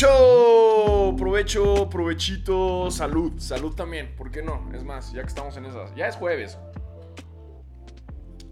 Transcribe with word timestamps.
Provecho, 0.00 1.14
provecho, 1.14 1.90
provechito, 1.90 2.90
salud, 2.90 3.34
salud 3.36 3.74
también, 3.74 4.16
¿por 4.16 4.30
qué 4.30 4.42
no? 4.42 4.66
Es 4.74 4.82
más, 4.82 5.12
ya 5.12 5.20
que 5.20 5.28
estamos 5.28 5.58
en 5.58 5.66
esas, 5.66 5.94
ya 5.94 6.06
es 6.08 6.16
jueves. 6.16 6.56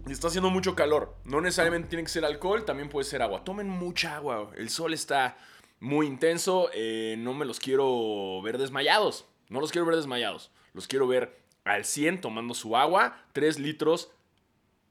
Y 0.05 0.11
está 0.11 0.27
haciendo 0.27 0.51
mucho 0.51 0.75
calor. 0.75 1.17
No 1.25 1.41
necesariamente 1.41 1.89
tiene 1.89 2.03
que 2.03 2.09
ser 2.09 2.23
alcohol, 2.23 2.65
también 2.65 2.87
puede 2.87 3.05
ser 3.05 3.23
agua. 3.23 3.43
Tomen 3.43 3.67
mucha 3.67 4.15
agua. 4.15 4.51
El 4.57 4.69
sol 4.69 4.93
está 4.93 5.37
muy 5.79 6.05
intenso. 6.05 6.69
eh, 6.71 7.15
no 7.17 7.33
me 7.33 7.45
los 7.45 7.59
quiero 7.59 8.43
ver 8.43 8.59
desmayados. 8.59 9.25
No 9.49 9.59
los 9.59 9.71
quiero 9.71 9.87
ver 9.87 9.95
desmayados. 9.95 10.51
Los 10.73 10.87
quiero 10.87 11.07
ver 11.07 11.41
al 11.63 11.83
100 11.83 12.21
tomando 12.21 12.53
su 12.53 12.77
agua. 12.77 13.23
3 13.33 13.57
litros 13.57 14.11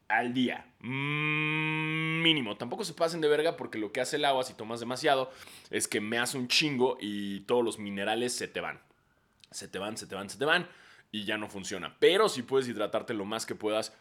al 0.09 0.35
día. 0.35 0.67
Mm, 0.81 2.23
mínimo. 2.23 2.57
Tampoco 2.57 2.85
se 2.85 2.95
pasen 2.95 3.21
de 3.21 3.29
verga 3.29 3.57
porque 3.57 3.79
lo 3.79 3.93
que 3.93 4.01
hace 4.01 4.17
el 4.17 4.25
agua 4.25 4.45
si 4.45 4.55
tomas 4.55 4.81
demasiado 4.81 5.31
es 5.71 5.87
que 5.87 6.01
me 6.01 6.19
hace 6.19 6.39
un 6.39 6.49
chingo 6.49 6.97
y 7.01 7.41
todos 7.41 7.65
los 7.65 7.79
minerales 7.79 8.35
se 8.35 8.49
te 8.49 8.61
van. 8.61 8.81
Se 9.51 9.69
te 9.69 9.79
van, 9.79 9.97
se 9.97 10.07
te 10.07 10.15
van, 10.15 10.29
se 10.29 10.39
te 10.39 10.45
van 10.45 10.69
y 11.11 11.25
ya 11.25 11.39
no 11.39 11.49
funciona. 11.49 11.97
Pero 12.01 12.29
si 12.29 12.43
puedes 12.43 12.69
hidratarte 12.69 13.15
lo 13.15 13.25
más 13.25 13.47
que 13.47 13.55
puedas, 13.55 13.95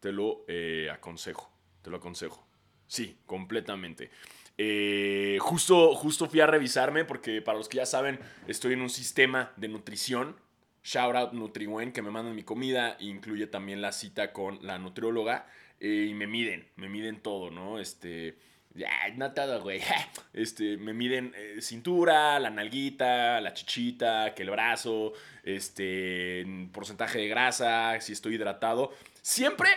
te 0.00 0.12
lo 0.12 0.44
eh, 0.48 0.88
aconsejo. 0.92 1.50
Te 1.82 1.90
lo 1.90 1.98
aconsejo. 1.98 2.46
Sí, 2.86 3.18
completamente. 3.26 4.10
Eh, 4.56 5.38
justo, 5.40 5.94
justo 5.94 6.28
fui 6.28 6.40
a 6.40 6.46
revisarme 6.46 7.04
porque 7.04 7.42
para 7.42 7.58
los 7.58 7.68
que 7.68 7.78
ya 7.78 7.86
saben, 7.86 8.20
estoy 8.46 8.74
en 8.74 8.82
un 8.82 8.90
sistema 8.90 9.52
de 9.56 9.68
nutrición. 9.68 10.36
Shout 10.84 11.16
out 11.16 11.32
NutriWen 11.32 11.92
que 11.92 12.02
me 12.02 12.10
mandan 12.10 12.36
mi 12.36 12.42
comida 12.42 12.96
incluye 13.00 13.46
también 13.46 13.80
la 13.80 13.90
cita 13.90 14.34
con 14.34 14.58
la 14.60 14.78
nutrióloga 14.78 15.46
eh, 15.80 16.06
y 16.10 16.14
me 16.14 16.26
miden, 16.26 16.68
me 16.76 16.90
miden 16.90 17.20
todo, 17.20 17.50
¿no? 17.50 17.78
Este, 17.78 18.36
ya, 18.74 18.90
no 19.16 19.32
güey. 19.62 19.80
Este, 20.34 20.76
me 20.76 20.92
miden 20.92 21.32
eh, 21.36 21.62
cintura, 21.62 22.38
la 22.38 22.50
nalguita, 22.50 23.40
la 23.40 23.54
chichita, 23.54 24.34
que 24.34 24.42
el 24.42 24.50
brazo, 24.50 25.12
este, 25.42 26.44
porcentaje 26.72 27.18
de 27.18 27.28
grasa, 27.28 27.98
si 28.00 28.12
estoy 28.12 28.34
hidratado. 28.34 28.92
Siempre 29.22 29.70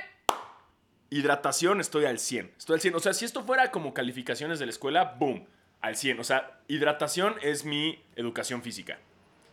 hidratación 1.10 1.80
estoy 1.80 2.06
al 2.06 2.20
100. 2.20 2.54
Estoy 2.58 2.74
al 2.76 2.82
100. 2.82 2.96
O 2.96 3.00
sea, 3.00 3.14
si 3.14 3.24
esto 3.24 3.44
fuera 3.44 3.72
como 3.72 3.94
calificaciones 3.94 4.60
de 4.60 4.66
la 4.66 4.72
escuela, 4.72 5.16
boom, 5.18 5.46
al 5.80 5.96
100. 5.96 6.20
O 6.20 6.24
sea, 6.26 6.60
hidratación 6.68 7.36
es 7.42 7.64
mi 7.64 8.04
educación 8.16 8.62
física. 8.62 9.00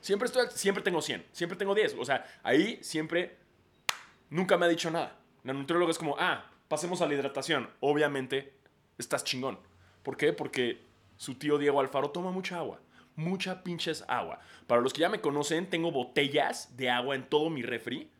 Siempre, 0.04 0.26
estoy, 0.26 0.48
siempre 0.54 0.84
tengo 0.84 1.00
100, 1.00 1.24
siempre 1.32 1.56
tengo 1.56 1.74
10. 1.74 1.96
O 1.98 2.04
sea, 2.04 2.26
ahí 2.42 2.78
siempre, 2.82 3.38
nunca 4.28 4.58
me 4.58 4.66
ha 4.66 4.68
dicho 4.68 4.90
nada. 4.90 5.18
La 5.44 5.54
nutrióloga 5.54 5.92
es 5.92 5.96
como, 5.96 6.14
ah, 6.18 6.44
pasemos 6.68 7.00
a 7.00 7.06
la 7.06 7.14
hidratación. 7.14 7.70
Obviamente, 7.80 8.52
estás 8.98 9.24
chingón. 9.24 9.58
¿Por 10.02 10.18
qué? 10.18 10.34
Porque 10.34 10.82
su 11.16 11.36
tío 11.36 11.56
Diego 11.56 11.80
Alfaro 11.80 12.10
toma 12.10 12.30
mucha 12.32 12.58
agua. 12.58 12.82
Mucha 13.16 13.64
pinches 13.64 14.04
agua. 14.06 14.40
Para 14.66 14.82
los 14.82 14.92
que 14.92 15.00
ya 15.00 15.08
me 15.08 15.22
conocen, 15.22 15.70
tengo 15.70 15.90
botellas 15.90 16.76
de 16.76 16.90
agua 16.90 17.14
en 17.14 17.26
todo 17.26 17.48
mi 17.48 17.62
refri. 17.62 18.10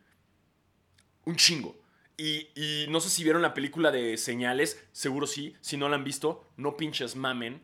Un 1.27 1.37
chingo. 1.37 1.77
Y, 2.17 2.49
y 2.55 2.87
no 2.89 2.99
sé 3.01 3.11
si 3.11 3.25
vieron 3.25 3.43
la 3.43 3.53
película 3.53 3.91
de 3.91 4.17
Señales, 4.17 4.83
seguro 4.93 5.27
sí. 5.27 5.55
Si 5.61 5.77
no 5.77 5.91
la 5.91 5.97
han 5.97 6.05
visto, 6.05 6.49
no 6.57 6.79
pinches 6.79 7.15
mamen. 7.15 7.61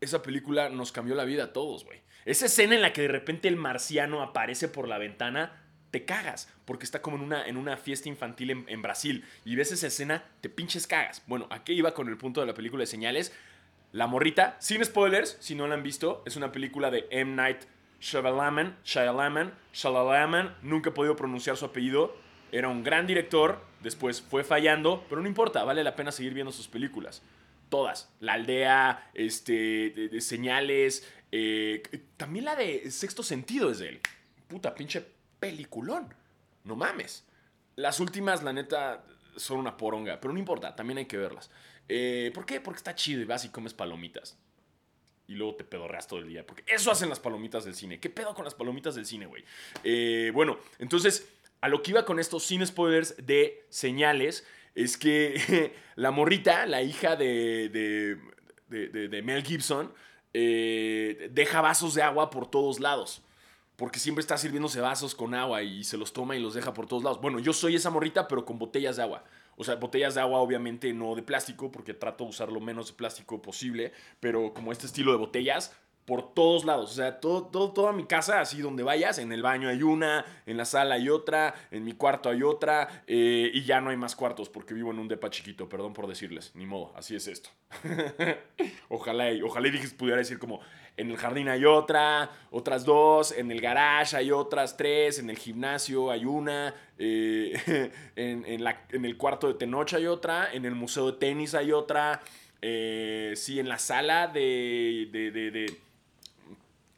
Esa 0.00 0.22
película 0.22 0.68
nos 0.68 0.92
cambió 0.92 1.16
la 1.16 1.24
vida 1.24 1.44
a 1.44 1.52
todos, 1.52 1.84
güey. 1.84 2.04
Esa 2.24 2.46
escena 2.46 2.74
en 2.74 2.82
la 2.82 2.92
que 2.92 3.02
de 3.02 3.08
repente 3.08 3.48
el 3.48 3.56
marciano 3.56 4.22
aparece 4.22 4.68
por 4.68 4.88
la 4.88 4.98
ventana, 4.98 5.64
te 5.90 6.04
cagas. 6.04 6.52
Porque 6.64 6.84
está 6.84 7.02
como 7.02 7.16
en 7.16 7.22
una, 7.22 7.46
en 7.46 7.56
una 7.56 7.76
fiesta 7.76 8.08
infantil 8.08 8.64
en, 8.66 8.82
Brasil. 8.82 9.24
Y 9.44 9.54
ves 9.54 9.70
esa 9.70 9.86
escena, 9.86 10.24
te 10.40 10.48
pinches 10.48 10.86
cagas. 10.86 11.22
Bueno, 11.26 11.46
¿a 11.50 11.62
qué 11.62 11.72
iba 11.72 11.94
con 11.94 12.08
el 12.08 12.16
punto 12.16 12.40
de 12.40 12.46
la 12.46 12.54
película 12.54 12.80
de 12.82 12.86
Señales? 12.86 13.32
La 13.92 14.08
morrita, 14.08 14.56
sin 14.58 14.84
spoilers, 14.84 15.36
si 15.38 15.54
no 15.54 15.68
la 15.68 15.74
han 15.74 15.84
visto, 15.84 16.24
es 16.26 16.34
una 16.34 16.50
película 16.50 16.90
de 16.90 17.06
M. 17.10 17.36
Night 17.36 17.58
Shyamalan, 18.00 18.76
Shyamalan, 18.84 19.54
Shyamalan, 19.72 20.56
nunca 20.62 20.90
he 20.90 20.92
podido 20.92 21.14
pronunciar 21.14 21.56
su 21.56 21.64
apellido. 21.64 22.16
Era 22.50 22.68
un 22.68 22.82
gran 22.82 23.06
director, 23.06 23.64
después 23.82 24.20
fue 24.20 24.42
fallando, 24.42 25.04
pero 25.08 25.20
no 25.20 25.28
importa, 25.28 25.62
vale 25.62 25.84
la 25.84 25.94
pena 25.94 26.10
seguir 26.10 26.34
viendo 26.34 26.50
sus 26.50 26.66
películas. 26.66 27.22
Todas. 27.68 28.12
La 28.18 28.34
aldea, 28.34 29.10
este, 29.14 29.90
de 29.90 30.20
señales, 30.20 31.08
eh, 31.36 31.82
también 32.16 32.44
la 32.44 32.54
de 32.54 32.90
Sexto 32.92 33.22
Sentido 33.24 33.70
es 33.70 33.78
de 33.80 33.88
él. 33.88 34.00
Puta, 34.46 34.72
pinche 34.74 35.04
peliculón. 35.40 36.14
No 36.62 36.76
mames. 36.76 37.24
Las 37.76 37.98
últimas, 37.98 38.44
la 38.44 38.52
neta, 38.52 39.04
son 39.36 39.58
una 39.58 39.76
poronga, 39.76 40.20
pero 40.20 40.32
no 40.32 40.38
importa, 40.38 40.76
también 40.76 40.98
hay 40.98 41.06
que 41.06 41.16
verlas. 41.16 41.50
Eh, 41.88 42.30
¿Por 42.32 42.46
qué? 42.46 42.60
Porque 42.60 42.78
está 42.78 42.94
chido 42.94 43.20
y 43.20 43.24
vas 43.24 43.44
y 43.44 43.48
comes 43.48 43.74
palomitas. 43.74 44.38
Y 45.26 45.34
luego 45.34 45.56
te 45.56 45.64
pedorreas 45.64 46.06
todo 46.06 46.20
el 46.20 46.28
día. 46.28 46.46
Porque 46.46 46.62
eso 46.68 46.92
hacen 46.92 47.08
las 47.08 47.18
palomitas 47.18 47.64
del 47.64 47.74
cine. 47.74 47.98
¿Qué 47.98 48.10
pedo 48.10 48.32
con 48.34 48.44
las 48.44 48.54
palomitas 48.54 48.94
del 48.94 49.06
cine, 49.06 49.26
güey? 49.26 49.44
Eh, 49.82 50.30
bueno, 50.32 50.58
entonces, 50.78 51.26
a 51.60 51.68
lo 51.68 51.82
que 51.82 51.90
iba 51.90 52.04
con 52.04 52.20
estos 52.20 52.44
sin 52.44 52.64
spoilers 52.64 53.16
de 53.26 53.66
señales, 53.70 54.46
es 54.76 54.96
que 54.96 55.74
la 55.96 56.10
morrita, 56.12 56.64
la 56.66 56.82
hija 56.82 57.16
de, 57.16 57.68
de, 57.70 58.18
de- 58.68 58.88
de- 58.88 59.08
de 59.08 59.22
Mel 59.22 59.42
Gibson, 59.42 59.92
eh, 60.34 61.30
deja 61.32 61.60
vasos 61.60 61.94
de 61.94 62.02
agua 62.02 62.30
por 62.30 62.50
todos 62.50 62.80
lados. 62.80 63.22
Porque 63.76 63.98
siempre 63.98 64.20
está 64.20 64.36
sirviéndose 64.38 64.80
vasos 64.80 65.14
con 65.14 65.34
agua 65.34 65.62
y 65.62 65.82
se 65.82 65.96
los 65.96 66.12
toma 66.12 66.36
y 66.36 66.40
los 66.40 66.54
deja 66.54 66.74
por 66.74 66.86
todos 66.86 67.02
lados. 67.02 67.20
Bueno, 67.20 67.40
yo 67.40 67.52
soy 67.52 67.74
esa 67.74 67.90
morrita, 67.90 68.28
pero 68.28 68.44
con 68.44 68.58
botellas 68.58 68.96
de 68.96 69.02
agua. 69.02 69.24
O 69.56 69.64
sea, 69.64 69.76
botellas 69.76 70.14
de 70.14 70.20
agua 70.20 70.40
obviamente 70.40 70.92
no 70.92 71.14
de 71.14 71.22
plástico, 71.22 71.70
porque 71.70 71.94
trato 71.94 72.24
de 72.24 72.30
usar 72.30 72.52
lo 72.52 72.60
menos 72.60 72.88
de 72.88 72.92
plástico 72.94 73.40
posible, 73.42 73.92
pero 74.20 74.52
como 74.54 74.70
este 74.70 74.86
estilo 74.86 75.12
de 75.12 75.18
botellas, 75.18 75.74
por 76.04 76.34
todos 76.34 76.64
lados. 76.64 76.90
O 76.90 76.94
sea, 76.94 77.20
todo, 77.20 77.44
todo, 77.46 77.72
toda 77.72 77.92
mi 77.92 78.04
casa, 78.04 78.40
así 78.40 78.60
donde 78.60 78.82
vayas, 78.82 79.18
en 79.18 79.32
el 79.32 79.42
baño 79.42 79.68
hay 79.68 79.82
una, 79.82 80.24
en 80.46 80.56
la 80.56 80.64
sala 80.64 80.96
hay 80.96 81.08
otra, 81.08 81.54
en 81.70 81.84
mi 81.84 81.92
cuarto 81.92 82.28
hay 82.28 82.42
otra, 82.42 83.04
eh, 83.06 83.50
y 83.52 83.64
ya 83.64 83.80
no 83.80 83.90
hay 83.90 83.96
más 83.96 84.14
cuartos 84.14 84.48
porque 84.48 84.74
vivo 84.74 84.90
en 84.90 84.98
un 84.98 85.08
depa 85.08 85.30
chiquito, 85.30 85.68
perdón 85.68 85.92
por 85.94 86.06
decirles, 86.06 86.52
ni 86.54 86.66
modo, 86.66 86.92
así 86.96 87.16
es 87.16 87.26
esto. 87.26 87.50
ojalá, 88.88 89.30
ojalá 89.44 89.68
y 89.68 89.72
pudiera 89.88 90.18
decir 90.18 90.38
como, 90.38 90.60
en 90.96 91.10
el 91.10 91.16
jardín 91.16 91.48
hay 91.48 91.64
otra, 91.64 92.30
otras 92.50 92.84
dos, 92.84 93.32
en 93.32 93.50
el 93.50 93.60
garage 93.60 94.16
hay 94.16 94.30
otras 94.30 94.76
tres, 94.76 95.18
en 95.18 95.30
el 95.30 95.38
gimnasio 95.38 96.10
hay 96.10 96.24
una, 96.24 96.74
eh, 96.98 97.90
en, 98.16 98.44
el 99.04 99.16
cuarto 99.16 99.48
de 99.48 99.54
Tenoch 99.54 99.92
hay 99.94 100.06
otra, 100.06 100.52
en 100.52 100.64
el 100.64 100.74
museo 100.74 101.10
de 101.12 101.18
tenis 101.18 101.54
hay 101.54 101.72
otra, 101.72 102.20
eh, 102.62 103.32
sí, 103.36 103.58
en 103.58 103.68
la 103.68 103.78
sala 103.78 104.26
de, 104.28 105.08
de- 105.10 105.30
de- 105.30 105.83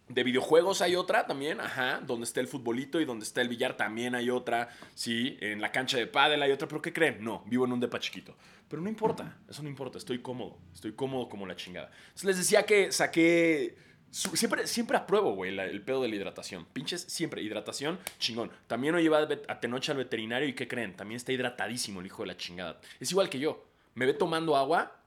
de 0.09 0.23
videojuegos 0.23 0.83
hay 0.83 0.95
otra 0.95 1.27
también, 1.27 1.61
ajá, 1.61 2.01
donde 2.07 2.25
está 2.25 2.41
el 2.41 2.47
futbolito 2.47 3.01
y 3.01 3.05
donde 3.05 3.25
está 3.25 3.41
el 3.43 3.49
billar 3.49 3.77
también 3.77 4.15
hay 4.15 4.31
otra, 4.31 4.69
sí, 4.95 5.37
en 5.41 5.61
la 5.61 5.73
cancha 5.73 5.99
de 5.99 6.07
pádel 6.07 6.43
hay 6.43 6.53
otra, 6.53 6.69
pero 6.69 6.81
¿qué 6.81 6.93
creen? 6.93 7.19
No, 7.25 7.43
vivo 7.47 7.65
en 7.65 7.73
un 7.73 7.81
depa 7.81 7.99
chiquito. 7.99 8.37
Pero 8.69 8.83
no 8.83 8.89
importa, 8.89 9.37
eso 9.49 9.63
no 9.63 9.69
importa, 9.69 9.99
estoy 9.99 10.21
cómodo, 10.21 10.59
estoy 10.73 10.93
cómodo 10.93 11.29
como 11.29 11.47
la 11.47 11.57
chingada. 11.57 11.91
Entonces 12.07 12.25
les 12.25 12.37
decía 12.39 12.65
que 12.65 12.91
saqué, 12.93 13.77
siempre, 14.11 14.67
siempre 14.67 14.97
apruebo, 14.97 15.35
güey, 15.35 15.57
el 15.59 15.83
pedo 15.83 16.03
de 16.03 16.09
la 16.09 16.17
hidratación. 16.17 16.67
Pinches, 16.73 17.03
siempre, 17.03 17.43
hidratación, 17.43 17.99
chingón. 18.19 18.51
También 18.67 18.95
hoy 18.95 19.05
iba 19.05 19.19
a 19.19 19.29
vet- 19.29 19.45
a 19.49 19.61
Tenoch 19.61 19.89
al 19.91 19.97
veterinario 19.99 20.49
y 20.49 20.55
¿qué 20.55 20.67
creen? 20.69 20.97
También 20.97 21.17
está 21.17 21.33
hidratadísimo 21.33 22.01
el 22.01 22.07
hijo 22.07 22.23
de 22.23 22.29
la 22.29 22.37
chingada. 22.37 22.81
Es 22.99 23.11
igual 23.11 23.29
que 23.29 23.39
yo, 23.39 23.65
me 23.95 24.07
ve 24.07 24.15
tomando 24.15 24.57
agua 24.57 25.01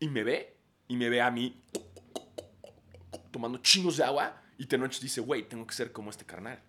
y 0.00 0.08
me 0.08 0.22
ve, 0.24 0.56
y 0.88 0.96
me 0.96 1.08
ve 1.08 1.20
a 1.20 1.30
mí 1.30 1.60
tomando 3.30 3.58
chingos 3.58 3.96
de 3.96 4.04
agua 4.04 4.40
y 4.58 4.66
Tenoch 4.66 4.98
dice, 5.00 5.20
güey, 5.20 5.48
tengo 5.48 5.66
que 5.66 5.74
ser 5.74 5.92
como 5.92 6.10
este 6.10 6.24
carnal. 6.24 6.60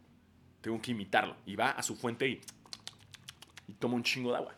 Tengo 0.62 0.80
que 0.82 0.92
imitarlo. 0.92 1.36
Y 1.46 1.56
va 1.56 1.72
a 1.72 1.82
su 1.82 1.96
fuente 1.96 2.28
y, 2.28 2.42
y 3.68 3.74
toma 3.74 3.96
un 3.96 4.04
chingo 4.04 4.32
de 4.32 4.38
agua. 4.38 4.56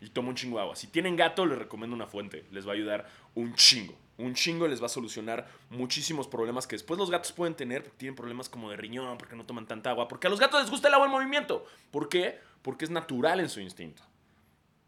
Y 0.00 0.08
toma 0.08 0.30
un 0.30 0.34
chingo 0.34 0.56
de 0.56 0.62
agua. 0.62 0.74
Si 0.74 0.86
tienen 0.86 1.14
gato, 1.14 1.44
les 1.44 1.58
recomiendo 1.58 1.94
una 1.94 2.06
fuente. 2.06 2.46
Les 2.50 2.66
va 2.66 2.70
a 2.70 2.74
ayudar 2.74 3.08
un 3.34 3.54
chingo. 3.54 3.94
Un 4.16 4.34
chingo 4.34 4.66
les 4.66 4.80
va 4.80 4.86
a 4.86 4.88
solucionar 4.88 5.48
muchísimos 5.70 6.26
problemas 6.26 6.66
que 6.66 6.74
después 6.74 6.98
los 6.98 7.10
gatos 7.10 7.32
pueden 7.32 7.54
tener. 7.54 7.82
Porque 7.82 7.98
tienen 7.98 8.16
problemas 8.16 8.48
como 8.48 8.70
de 8.70 8.76
riñón, 8.76 9.18
porque 9.18 9.36
no 9.36 9.44
toman 9.44 9.66
tanta 9.66 9.90
agua. 9.90 10.08
Porque 10.08 10.26
a 10.26 10.30
los 10.30 10.40
gatos 10.40 10.62
les 10.62 10.70
gusta 10.70 10.88
el 10.88 10.94
agua 10.94 11.06
en 11.06 11.12
movimiento. 11.12 11.66
¿Por 11.90 12.08
qué? 12.08 12.40
Porque 12.62 12.84
es 12.86 12.90
natural 12.90 13.40
en 13.40 13.50
su 13.50 13.60
instinto. 13.60 14.02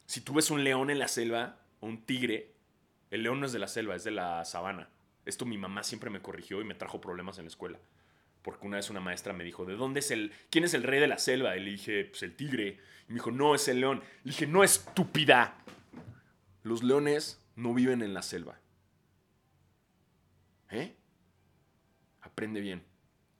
Si 0.06 0.20
tú 0.22 0.34
ves 0.34 0.50
un 0.50 0.64
león 0.64 0.90
en 0.90 0.99
la 0.99 1.08
selva 1.08 1.58
o 1.81 1.87
un 1.87 2.02
tigre, 2.05 2.52
el 3.11 3.22
león 3.22 3.40
no 3.40 3.46
es 3.46 3.52
de 3.52 3.58
la 3.58 3.69
selva, 3.69 3.94
es 3.94 4.05
de 4.05 4.11
la 4.11 4.44
sabana. 4.44 4.88
Esto 5.25 5.47
mi 5.47 5.59
mamá 5.59 5.82
siempre 5.82 6.11
me 6.11 6.21
corrigió 6.21 6.61
y 6.61 6.65
me 6.65 6.75
trajo 6.75 7.00
problemas 7.00 7.38
en 7.38 7.44
la 7.44 7.49
escuela. 7.49 7.79
Porque 8.43 8.67
una 8.67 8.76
vez 8.76 8.91
una 8.91 9.00
maestra 9.00 9.32
me 9.32 9.44
dijo, 9.44 9.65
¿de 9.65 9.75
dónde 9.75 10.00
es 10.00 10.11
el... 10.11 10.32
¿Quién 10.50 10.65
es 10.65 10.75
el 10.75 10.82
rey 10.82 11.00
de 11.00 11.09
la 11.09 11.19
selva? 11.19 11.56
Y 11.56 11.61
le 11.61 11.71
dije, 11.71 12.05
pues 12.05 12.23
el 12.23 12.37
tigre. 12.37 12.79
Y 13.09 13.12
me 13.12 13.15
dijo, 13.15 13.31
no, 13.31 13.55
es 13.55 13.69
el 13.69 13.81
león. 13.81 14.03
Le 14.23 14.32
dije, 14.32 14.47
no, 14.47 14.62
estúpida. 14.62 15.56
Los 16.62 16.82
leones 16.82 17.43
no 17.56 17.73
viven 17.73 18.03
en 18.03 18.12
la 18.12 18.23
selva. 18.23 18.59
¿Eh? 20.71 20.94
Aprende 22.21 22.61
bien, 22.61 22.82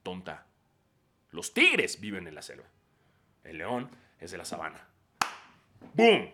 tonta. 0.03 0.47
Los 1.31 1.53
tigres 1.53 2.01
viven 2.01 2.27
en 2.29 2.35
la 2.35 2.43
selva. 2.43 2.67
El 3.43 3.59
león 3.59 3.91
es 4.21 4.31
de 4.31 4.39
la 4.39 4.45
sabana. 4.45 4.89
¡Boom! 5.95 6.31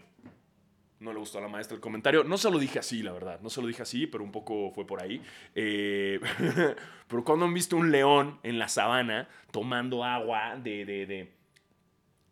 No 1.01 1.15
le 1.15 1.19
gustó 1.19 1.39
a 1.39 1.41
la 1.41 1.49
maestra 1.49 1.75
el 1.75 1.81
comentario. 1.81 2.25
No 2.25 2.37
se 2.37 2.51
lo 2.51 2.59
dije 2.59 2.79
así, 2.79 3.03
la 3.03 3.13
verdad. 3.13 3.41
No 3.41 3.49
se 3.49 3.63
lo 3.63 3.67
dije 3.67 3.81
así, 3.81 4.07
pero 4.07 4.23
un 4.23 4.31
poco 4.31 4.71
fue 4.71 4.87
por 4.87 5.03
ahí. 5.03 5.23
Eh, 5.55 6.21
pero 7.09 7.25
cuando 7.25 7.47
han 7.47 7.55
visto 7.55 7.79
un 7.79 7.91
león 7.91 8.39
en 8.43 8.59
la 8.59 8.69
sabana 8.69 9.27
tomando 9.51 10.05
agua 10.05 10.57
de, 10.57 10.85
de, 10.85 11.07
de, 11.07 11.33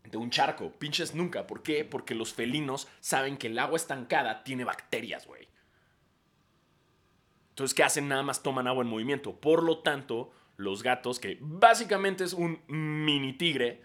de 0.05 0.17
un 0.19 0.29
charco, 0.29 0.71
pinches 0.79 1.15
nunca. 1.15 1.47
¿Por 1.47 1.63
qué? 1.63 1.87
Porque 1.87 2.15
los 2.15 2.35
felinos 2.35 2.89
saben 3.01 3.39
que 3.39 3.47
el 3.47 3.59
agua 3.59 3.77
estancada 3.77 4.45
tiene 4.45 4.65
bacterias, 4.65 5.27
güey. 5.27 5.49
Entonces, 7.49 7.75
¿qué 7.75 7.85
hacen? 7.85 8.07
Nada 8.07 8.23
más 8.23 8.43
toman 8.43 8.67
agua 8.67 8.85
en 8.85 8.91
movimiento. 8.91 9.41
Por 9.41 9.63
lo 9.63 9.79
tanto, 9.79 10.31
los 10.59 10.83
gatos, 10.83 11.19
que 11.19 11.39
básicamente 11.41 12.23
es 12.23 12.35
un 12.35 12.61
mini 12.69 13.33
tigre, 13.33 13.83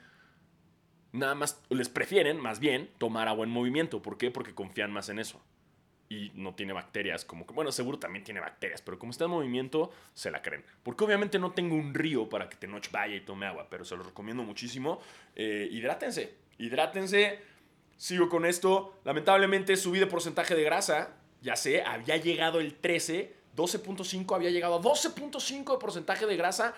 nada 1.14 1.36
más 1.36 1.62
les 1.70 1.88
prefieren, 1.88 2.40
más 2.40 2.60
bien, 2.60 2.90
tomar 2.98 3.30
agua 3.30 3.46
en 3.46 3.52
movimiento. 3.52 4.02
¿Por 4.02 4.18
qué? 4.18 4.32
Porque 4.32 4.54
confían 4.54 4.92
más 4.92 5.08
en 5.08 5.20
eso. 5.20 5.42
Y 6.10 6.32
no 6.36 6.54
tiene 6.54 6.74
bacterias, 6.74 7.24
como 7.24 7.48
que, 7.48 7.54
bueno, 7.54 7.72
seguro 7.72 7.98
también 7.98 8.24
tiene 8.24 8.40
bacterias, 8.40 8.82
pero 8.82 9.00
como 9.00 9.12
está 9.12 9.26
en 9.26 9.32
movimiento, 9.32 9.92
se 10.14 10.30
la 10.30 10.42
creen. 10.42 10.64
Porque 10.84 11.04
obviamente 11.06 11.40
no 11.40 11.54
tengo 11.54 11.76
un 11.76 11.94
río 11.94 12.28
para 12.28 12.50
que 12.50 12.58
Tenoch 12.58 12.92
vaya 12.92 13.16
y 13.16 13.22
tome 13.22 13.46
agua, 13.46 13.68
pero 13.70 13.86
se 13.86 13.96
los 13.96 14.06
recomiendo 14.06 14.44
muchísimo. 14.44 15.00
Eh, 15.36 15.70
hidrátense, 15.72 16.36
hidrátense. 16.58 17.40
Sigo 17.96 18.28
con 18.28 18.46
esto. 18.46 19.00
Lamentablemente 19.06 19.78
subí 19.78 20.00
de 20.00 20.08
porcentaje 20.08 20.56
de 20.56 20.64
grasa. 20.64 21.16
Ya 21.42 21.56
sé, 21.56 21.84
había 21.84 22.18
llegado 22.18 22.60
el 22.60 22.76
13, 22.76 23.34
12.5, 23.56 24.36
había 24.36 24.50
llegado 24.50 24.76
a 24.76 24.82
12.5 24.82 25.74
de 25.74 25.78
porcentaje 25.78 26.26
de 26.26 26.36
grasa. 26.36 26.76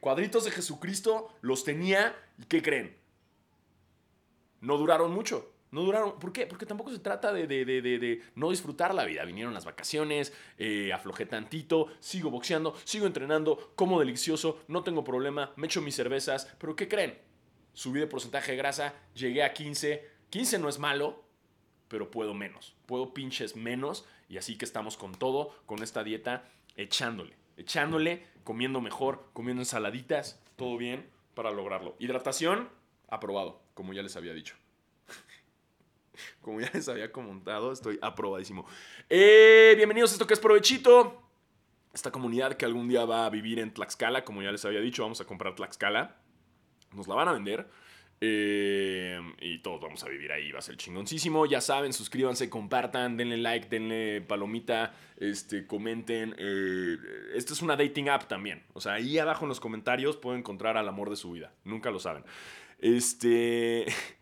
Cuadritos 0.00 0.44
de 0.44 0.50
Jesucristo 0.50 1.34
los 1.42 1.64
tenía 1.64 2.16
y 2.38 2.44
¿qué 2.46 2.62
creen? 2.62 2.96
No 4.60 4.76
duraron 4.78 5.12
mucho. 5.12 5.52
No 5.70 5.82
duraron. 5.82 6.18
¿Por 6.18 6.32
qué? 6.32 6.46
Porque 6.46 6.66
tampoco 6.66 6.90
se 6.90 6.98
trata 6.98 7.32
de, 7.32 7.46
de, 7.46 7.64
de, 7.64 7.80
de 7.80 8.22
no 8.34 8.50
disfrutar 8.50 8.94
la 8.94 9.04
vida. 9.04 9.24
Vinieron 9.24 9.54
las 9.54 9.64
vacaciones, 9.64 10.32
eh, 10.58 10.92
aflojé 10.92 11.26
tantito, 11.26 11.88
sigo 12.00 12.30
boxeando, 12.30 12.74
sigo 12.84 13.06
entrenando, 13.06 13.72
como 13.76 14.00
delicioso, 14.00 14.62
no 14.68 14.82
tengo 14.82 15.04
problema, 15.04 15.52
me 15.56 15.66
echo 15.66 15.80
mis 15.80 15.94
cervezas. 15.94 16.52
Pero 16.58 16.74
¿qué 16.74 16.88
creen? 16.88 17.18
Subí 17.72 18.00
de 18.00 18.06
porcentaje 18.08 18.52
de 18.52 18.58
grasa, 18.58 18.94
llegué 19.14 19.44
a 19.44 19.52
15. 19.52 20.08
15 20.30 20.58
no 20.58 20.68
es 20.68 20.78
malo, 20.78 21.24
pero 21.88 22.10
puedo 22.10 22.34
menos. 22.34 22.74
Puedo 22.86 23.14
pinches 23.14 23.54
menos. 23.54 24.04
Y 24.28 24.38
así 24.38 24.56
que 24.56 24.64
estamos 24.64 24.96
con 24.96 25.12
todo, 25.12 25.54
con 25.66 25.82
esta 25.82 26.02
dieta, 26.02 26.48
echándole, 26.76 27.36
echándole 27.56 28.26
comiendo 28.44 28.80
mejor, 28.80 29.24
comiendo 29.32 29.62
ensaladitas, 29.62 30.40
todo 30.56 30.76
bien 30.76 31.08
para 31.34 31.50
lograrlo. 31.50 31.96
Hidratación, 31.98 32.68
aprobado, 33.08 33.60
como 33.74 33.92
ya 33.92 34.02
les 34.02 34.16
había 34.16 34.32
dicho. 34.32 34.54
como 36.40 36.60
ya 36.60 36.70
les 36.72 36.88
había 36.88 37.12
comentado, 37.12 37.72
estoy 37.72 37.98
aprobadísimo. 38.02 38.66
Eh, 39.08 39.74
bienvenidos 39.76 40.10
a 40.10 40.14
esto 40.14 40.26
que 40.26 40.34
es 40.34 40.40
Provechito. 40.40 41.22
Esta 41.92 42.12
comunidad 42.12 42.54
que 42.54 42.64
algún 42.64 42.88
día 42.88 43.04
va 43.04 43.26
a 43.26 43.30
vivir 43.30 43.58
en 43.58 43.74
Tlaxcala, 43.74 44.24
como 44.24 44.42
ya 44.42 44.52
les 44.52 44.64
había 44.64 44.80
dicho, 44.80 45.02
vamos 45.02 45.20
a 45.20 45.24
comprar 45.24 45.54
Tlaxcala. 45.54 46.16
Nos 46.92 47.08
la 47.08 47.14
van 47.14 47.28
a 47.28 47.32
vender. 47.32 47.68
Eh, 48.22 49.18
y 49.40 49.60
todos 49.60 49.80
vamos 49.80 50.04
a 50.04 50.08
vivir 50.08 50.30
ahí, 50.30 50.52
va 50.52 50.58
a 50.58 50.62
ser 50.62 50.76
chingoncísimo. 50.76 51.46
Ya 51.46 51.60
saben, 51.60 51.92
suscríbanse, 51.92 52.50
compartan, 52.50 53.16
denle 53.16 53.38
like, 53.38 53.68
denle 53.68 54.20
palomita, 54.20 54.94
este, 55.16 55.66
comenten. 55.66 56.34
Eh, 56.38 56.96
esto 57.34 57.54
es 57.54 57.62
una 57.62 57.76
dating 57.76 58.10
app 58.10 58.28
también. 58.28 58.62
O 58.74 58.80
sea, 58.80 58.94
ahí 58.94 59.18
abajo 59.18 59.46
en 59.46 59.48
los 59.48 59.60
comentarios 59.60 60.16
pueden 60.16 60.40
encontrar 60.40 60.76
al 60.76 60.88
amor 60.88 61.08
de 61.08 61.16
su 61.16 61.32
vida. 61.32 61.52
Nunca 61.64 61.90
lo 61.90 61.98
saben. 61.98 62.24
Este. 62.78 63.86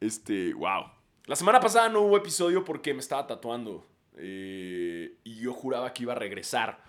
Este, 0.00 0.54
wow. 0.54 0.84
La 1.26 1.34
semana 1.34 1.58
pasada 1.58 1.88
no 1.88 2.02
hubo 2.02 2.16
episodio 2.16 2.64
porque 2.64 2.94
me 2.94 3.00
estaba 3.00 3.26
tatuando. 3.26 3.84
Eh, 4.16 5.16
y 5.24 5.40
yo 5.40 5.52
juraba 5.52 5.92
que 5.92 6.04
iba 6.04 6.12
a 6.12 6.16
regresar 6.16 6.84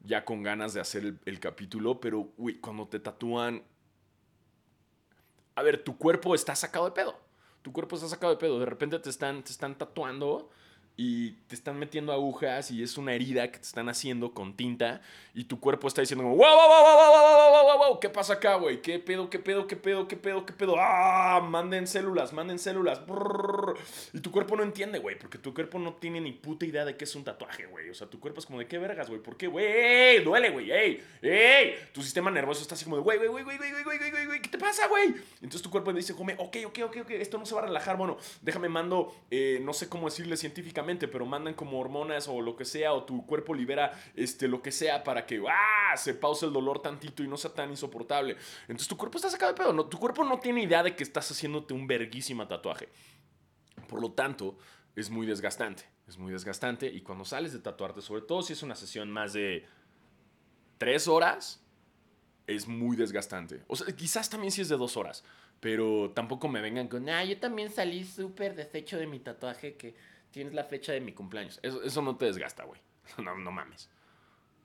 ya 0.00 0.26
con 0.26 0.42
ganas 0.42 0.74
de 0.74 0.80
hacer 0.80 1.06
el, 1.06 1.18
el 1.24 1.40
capítulo, 1.40 2.00
pero, 2.00 2.34
uy, 2.36 2.58
cuando 2.60 2.86
te 2.86 3.00
tatúan 3.00 3.62
a 5.60 5.62
ver, 5.62 5.84
tu 5.84 5.98
cuerpo 5.98 6.34
está 6.34 6.56
sacado 6.56 6.86
de 6.86 6.92
pedo. 6.92 7.14
Tu 7.62 7.72
cuerpo 7.72 7.96
está 7.96 8.08
sacado 8.08 8.32
de 8.32 8.38
pedo. 8.38 8.58
De 8.58 8.66
repente 8.66 8.98
te 8.98 9.10
están, 9.10 9.44
te 9.44 9.52
están 9.52 9.76
tatuando 9.76 10.50
y 11.02 11.30
te 11.48 11.54
están 11.54 11.78
metiendo 11.78 12.12
agujas 12.12 12.70
y 12.70 12.82
es 12.82 12.98
una 12.98 13.14
herida 13.14 13.50
que 13.50 13.58
te 13.58 13.64
están 13.64 13.88
haciendo 13.88 14.34
con 14.34 14.54
tinta 14.54 15.00
y 15.32 15.44
tu 15.44 15.58
cuerpo 15.58 15.88
está 15.88 16.02
diciendo 16.02 16.24
como, 16.24 16.36
wow, 16.36 16.44
wow, 16.44 16.68
wow, 16.68 16.84
wow, 16.84 17.52
wow, 17.52 17.62
wow, 17.64 17.88
wow, 17.88 18.00
¿qué 18.00 18.10
pasa 18.10 18.34
acá, 18.34 18.56
güey? 18.56 18.82
¿Qué 18.82 18.98
pedo, 18.98 19.30
qué 19.30 19.38
pedo, 19.38 19.66
qué 19.66 19.76
pedo, 19.76 20.06
qué 20.06 20.16
pedo, 20.16 20.44
qué 20.44 20.52
pedo? 20.52 20.74
Ah, 20.78 21.40
manden 21.42 21.86
células, 21.86 22.34
manden 22.34 22.58
células. 22.58 23.00
Y 24.12 24.20
tu 24.20 24.30
cuerpo 24.30 24.56
no 24.56 24.62
entiende, 24.62 24.98
güey, 24.98 25.18
porque 25.18 25.38
tu 25.38 25.54
cuerpo 25.54 25.78
no 25.78 25.94
tiene 25.94 26.20
ni 26.20 26.32
puta 26.32 26.66
idea 26.66 26.84
de 26.84 26.96
qué 26.96 27.04
es 27.04 27.14
un 27.14 27.24
tatuaje, 27.24 27.64
güey. 27.64 27.88
O 27.88 27.94
sea, 27.94 28.08
tu 28.08 28.20
cuerpo 28.20 28.40
es 28.40 28.46
como 28.46 28.58
de 28.58 28.66
qué 28.66 28.76
vergas, 28.76 29.08
güey. 29.08 29.22
¿Por 29.22 29.38
qué, 29.38 29.46
güey? 29.46 30.22
Duele, 30.22 30.50
güey. 30.50 30.70
Ey, 30.70 31.02
ey. 31.22 31.76
Tu 31.94 32.02
sistema 32.02 32.30
nervioso 32.30 32.60
está 32.60 32.74
así 32.74 32.84
como 32.84 32.96
de, 32.96 33.02
güey, 33.02 33.16
güey, 33.16 33.30
güey, 33.30 33.44
güey, 33.44 33.56
güey, 33.58 33.84
güey, 33.84 34.10
güey, 34.10 34.26
güey, 34.26 34.42
¿qué 34.42 34.48
te 34.48 34.58
pasa, 34.58 34.88
güey? 34.88 35.14
Entonces 35.36 35.62
tu 35.62 35.70
cuerpo 35.70 35.92
dice, 35.92 36.14
come, 36.14 36.34
ok, 36.38 36.56
ok, 36.66 36.78
ok, 36.84 36.96
ok, 37.02 37.10
esto 37.12 37.38
no 37.38 37.46
se 37.46 37.54
va 37.54 37.62
a 37.62 37.66
relajar. 37.66 37.96
Bueno, 37.96 38.18
déjame 38.42 38.68
mando, 38.68 39.14
eh, 39.30 39.60
no 39.62 39.72
sé 39.72 39.88
cómo 39.88 40.06
decirle 40.06 40.36
científicamente, 40.36 40.89
pero 40.98 41.26
mandan 41.26 41.54
como 41.54 41.78
hormonas 41.78 42.28
o 42.28 42.40
lo 42.40 42.56
que 42.56 42.64
sea, 42.64 42.92
o 42.92 43.04
tu 43.04 43.26
cuerpo 43.26 43.54
libera 43.54 43.92
este, 44.14 44.48
lo 44.48 44.62
que 44.62 44.72
sea 44.72 45.04
para 45.04 45.26
que 45.26 45.42
¡ah! 45.48 45.96
se 45.96 46.14
pause 46.14 46.46
el 46.46 46.52
dolor 46.52 46.80
tantito 46.80 47.22
y 47.22 47.28
no 47.28 47.36
sea 47.36 47.52
tan 47.52 47.70
insoportable. 47.70 48.36
Entonces 48.62 48.88
tu 48.88 48.96
cuerpo 48.96 49.18
está 49.18 49.30
sacado 49.30 49.52
de 49.52 49.58
pedo. 49.58 49.72
No, 49.72 49.86
tu 49.86 49.98
cuerpo 49.98 50.24
no 50.24 50.38
tiene 50.38 50.62
idea 50.62 50.82
de 50.82 50.94
que 50.94 51.02
estás 51.02 51.30
haciéndote 51.30 51.74
un 51.74 51.86
verguísima 51.86 52.48
tatuaje. 52.48 52.88
Por 53.88 54.00
lo 54.00 54.12
tanto, 54.12 54.58
es 54.96 55.10
muy 55.10 55.26
desgastante. 55.26 55.84
Es 56.08 56.18
muy 56.18 56.32
desgastante. 56.32 56.86
Y 56.86 57.02
cuando 57.02 57.24
sales 57.24 57.52
de 57.52 57.58
tatuarte, 57.60 58.02
sobre 58.02 58.22
todo 58.22 58.42
si 58.42 58.52
es 58.52 58.62
una 58.62 58.74
sesión 58.74 59.10
más 59.10 59.32
de 59.32 59.66
tres 60.78 61.08
horas, 61.08 61.62
es 62.46 62.66
muy 62.66 62.96
desgastante. 62.96 63.62
O 63.68 63.76
sea, 63.76 63.94
quizás 63.94 64.28
también 64.28 64.50
si 64.50 64.60
es 64.60 64.68
de 64.68 64.76
dos 64.76 64.96
horas. 64.96 65.24
Pero 65.60 66.12
tampoco 66.14 66.48
me 66.48 66.60
vengan 66.60 66.88
con, 66.88 67.08
ah, 67.10 67.22
yo 67.22 67.38
también 67.38 67.70
salí 67.70 68.04
súper 68.04 68.54
deshecho 68.54 68.96
de 68.96 69.06
mi 69.06 69.20
tatuaje 69.20 69.76
que 69.76 69.94
tienes 70.30 70.54
la 70.54 70.64
fecha 70.64 70.92
de 70.92 71.00
mi 71.00 71.12
cumpleaños. 71.12 71.60
Eso, 71.62 71.82
eso 71.82 72.02
no 72.02 72.16
te 72.16 72.26
desgasta, 72.26 72.64
güey. 72.64 72.80
No, 73.24 73.36
no 73.36 73.50
mames. 73.50 73.90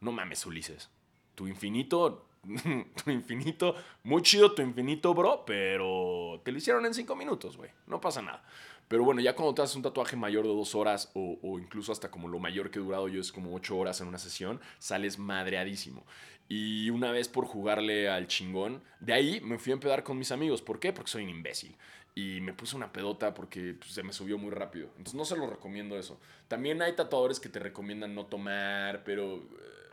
No 0.02 0.12
mames, 0.12 0.46
Ulises. 0.46 0.90
Tu 1.34 1.48
infinito, 1.48 2.28
tu 3.04 3.12
infinito, 3.12 3.76
muy 4.04 4.22
chido 4.22 4.54
tu 4.54 4.62
infinito, 4.62 5.14
bro, 5.14 5.44
pero 5.46 6.42
te 6.44 6.52
lo 6.52 6.58
hicieron 6.58 6.86
en 6.86 6.94
cinco 6.94 7.16
minutos, 7.16 7.58
güey. 7.58 7.72
No 7.88 8.00
pasa 8.00 8.22
nada. 8.22 8.44
Pero 8.88 9.04
bueno, 9.04 9.20
ya 9.20 9.36
cuando 9.36 9.56
te 9.56 9.64
haces 9.64 9.76
un 9.76 9.82
tatuaje 9.82 10.16
mayor 10.16 10.44
de 10.44 10.54
dos 10.54 10.76
horas 10.76 11.12
o, 11.16 11.40
o, 11.42 11.58
incluso 11.58 11.92
hasta 11.92 12.12
como 12.12 12.28
lo 12.28 12.38
mayor 12.38 12.70
que 12.70 12.78
he 12.78 12.82
durado 12.82 13.08
yo 13.08 13.20
es 13.20 13.32
como 13.32 13.56
ocho 13.56 13.76
horas 13.78 14.00
en 14.00 14.08
una 14.08 14.20
sesión, 14.20 14.62
sales 14.78 15.18
madreadísimo. 15.18 16.06
Y 16.48 16.92
una 16.92 17.12
vez 17.12 17.28
por 17.28 17.46
jugarle 17.46 18.08
al 18.08 18.28
chingón, 18.28 18.84
de 19.00 19.14
ahí 19.14 19.42
me 19.42 19.58
fui 19.58 19.72
a 19.72 19.74
empedar 19.74 20.04
con 20.04 20.20
mis 20.20 20.32
amigos. 20.32 20.62
¿Por 20.62 20.80
qué? 20.80 20.94
Porque 20.94 21.10
soy 21.10 21.24
un 21.24 21.30
imbécil 21.30 21.76
y 22.16 22.40
me 22.40 22.54
puse 22.54 22.78
una 22.78 22.94
pedota 22.94 23.34
porque 23.34 23.76
pues, 23.78 23.92
se 23.92 24.02
me 24.02 24.14
subió 24.14 24.38
muy 24.38 24.50
rápido. 24.50 24.88
Entonces 24.92 25.16
no 25.16 25.26
se 25.26 25.36
lo 25.36 25.48
recomiendo 25.48 25.98
eso. 26.00 26.18
También 26.48 26.82
hay 26.82 26.96
tatuadores 26.96 27.42
que 27.42 27.50
te 27.50 27.60
recomiendan 27.60 28.16
no 28.16 28.26
tomar, 28.26 29.04
pero 29.04 29.36
uh, 29.36 29.46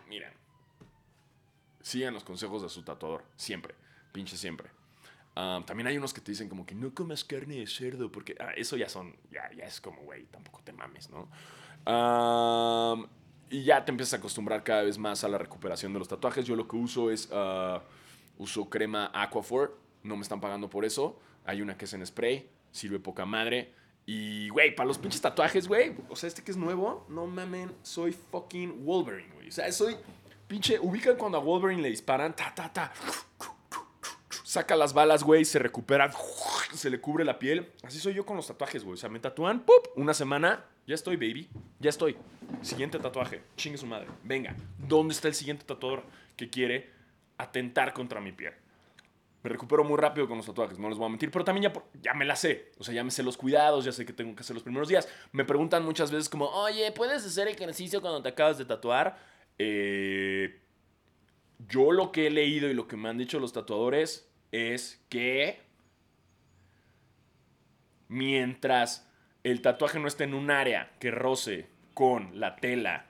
miren, 0.08 0.32
sigan 1.82 2.14
los 2.14 2.22
consejos 2.22 2.62
de 2.62 2.68
su 2.68 2.82
tatuador, 2.82 3.24
siempre, 3.36 3.74
pinche 4.12 4.36
siempre. 4.36 4.70
Um, 5.34 5.64
también 5.64 5.86
hay 5.88 5.96
unos 5.96 6.12
que 6.12 6.20
te 6.20 6.30
dicen 6.30 6.48
como 6.48 6.64
que 6.64 6.74
no 6.74 6.94
comas 6.94 7.24
carne 7.24 7.56
de 7.56 7.66
cerdo, 7.66 8.12
porque 8.12 8.36
ah, 8.38 8.52
eso 8.54 8.76
ya 8.76 8.88
son, 8.88 9.16
ya, 9.30 9.50
ya 9.56 9.64
es 9.64 9.80
como, 9.80 10.02
güey, 10.02 10.26
tampoco 10.26 10.60
te 10.62 10.72
mames, 10.72 11.08
¿no? 11.10 11.28
Um, 11.90 13.06
y 13.50 13.64
ya 13.64 13.84
te 13.84 13.90
empiezas 13.90 14.14
a 14.14 14.16
acostumbrar 14.18 14.62
cada 14.62 14.82
vez 14.82 14.96
más 14.96 15.24
a 15.24 15.28
la 15.28 15.38
recuperación 15.38 15.92
de 15.92 15.98
los 15.98 16.06
tatuajes. 16.08 16.44
Yo 16.46 16.54
lo 16.54 16.68
que 16.68 16.76
uso 16.76 17.10
es, 17.10 17.28
uh, 17.32 17.80
uso 18.38 18.68
crema 18.70 19.10
Aquaphor, 19.12 19.76
no 20.04 20.16
me 20.16 20.22
están 20.22 20.40
pagando 20.40 20.70
por 20.70 20.84
eso. 20.84 21.18
Hay 21.44 21.62
una 21.62 21.76
que 21.76 21.84
es 21.84 21.92
en 21.94 22.04
spray, 22.06 22.48
sirve 22.70 22.98
poca 22.98 23.24
madre. 23.24 23.72
Y, 24.04 24.48
güey, 24.48 24.74
para 24.74 24.88
los 24.88 24.98
pinches 24.98 25.20
tatuajes, 25.20 25.68
güey, 25.68 25.94
o 26.08 26.16
sea, 26.16 26.26
este 26.26 26.42
que 26.42 26.50
es 26.50 26.56
nuevo, 26.56 27.06
no 27.08 27.26
mamen, 27.26 27.72
soy 27.82 28.12
fucking 28.12 28.84
Wolverine, 28.84 29.32
güey. 29.34 29.48
O 29.48 29.52
sea, 29.52 29.70
soy 29.70 29.96
pinche, 30.48 30.78
ubican 30.80 31.16
cuando 31.16 31.38
a 31.38 31.40
Wolverine 31.40 31.82
le 31.82 31.90
disparan, 31.90 32.34
ta, 32.34 32.52
ta, 32.54 32.72
ta. 32.72 32.92
Saca 34.44 34.76
las 34.76 34.92
balas, 34.92 35.22
güey, 35.22 35.44
se 35.44 35.58
recupera, 35.58 36.10
se 36.74 36.90
le 36.90 37.00
cubre 37.00 37.24
la 37.24 37.38
piel. 37.38 37.72
Así 37.84 37.98
soy 37.98 38.14
yo 38.14 38.26
con 38.26 38.36
los 38.36 38.48
tatuajes, 38.48 38.84
güey. 38.84 38.94
O 38.94 38.98
sea, 38.98 39.08
me 39.08 39.20
tatúan, 39.20 39.60
¡pup! 39.60 39.88
Una 39.96 40.12
semana, 40.12 40.64
ya 40.86 40.94
estoy, 40.94 41.16
baby. 41.16 41.48
Ya 41.78 41.90
estoy. 41.90 42.16
Siguiente 42.60 42.98
tatuaje. 42.98 43.42
Chingue 43.56 43.78
su 43.78 43.86
madre. 43.86 44.08
Venga, 44.24 44.54
¿dónde 44.78 45.14
está 45.14 45.28
el 45.28 45.34
siguiente 45.34 45.64
tatuador 45.64 46.02
que 46.36 46.50
quiere 46.50 46.90
atentar 47.38 47.92
contra 47.92 48.20
mi 48.20 48.32
piel? 48.32 48.52
Me 49.42 49.50
recupero 49.50 49.82
muy 49.82 49.96
rápido 49.96 50.28
con 50.28 50.36
los 50.36 50.46
tatuajes, 50.46 50.78
no 50.78 50.88
les 50.88 50.98
voy 50.98 51.06
a 51.06 51.10
mentir, 51.10 51.30
pero 51.30 51.44
también 51.44 51.72
ya, 51.72 51.82
ya 52.00 52.14
me 52.14 52.24
la 52.24 52.36
sé, 52.36 52.70
o 52.78 52.84
sea, 52.84 52.94
ya 52.94 53.02
me 53.02 53.10
sé 53.10 53.22
los 53.22 53.36
cuidados, 53.36 53.84
ya 53.84 53.92
sé 53.92 54.06
que 54.06 54.12
tengo 54.12 54.34
que 54.36 54.42
hacer 54.42 54.54
los 54.54 54.62
primeros 54.62 54.88
días. 54.88 55.08
Me 55.32 55.44
preguntan 55.44 55.84
muchas 55.84 56.10
veces 56.10 56.28
como, 56.28 56.46
oye, 56.46 56.92
¿puedes 56.92 57.26
hacer 57.26 57.48
ejercicio 57.48 58.00
cuando 58.00 58.22
te 58.22 58.28
acabas 58.28 58.58
de 58.58 58.64
tatuar? 58.64 59.18
Eh, 59.58 60.60
yo 61.68 61.92
lo 61.92 62.12
que 62.12 62.28
he 62.28 62.30
leído 62.30 62.68
y 62.68 62.74
lo 62.74 62.86
que 62.86 62.96
me 62.96 63.08
han 63.08 63.18
dicho 63.18 63.40
los 63.40 63.52
tatuadores 63.52 64.28
es 64.52 65.04
que 65.08 65.60
mientras 68.08 69.08
el 69.42 69.60
tatuaje 69.60 69.98
no 69.98 70.06
esté 70.06 70.24
en 70.24 70.34
un 70.34 70.50
área 70.50 70.92
que 71.00 71.10
roce 71.10 71.66
con 71.94 72.38
la 72.38 72.56
tela 72.56 73.06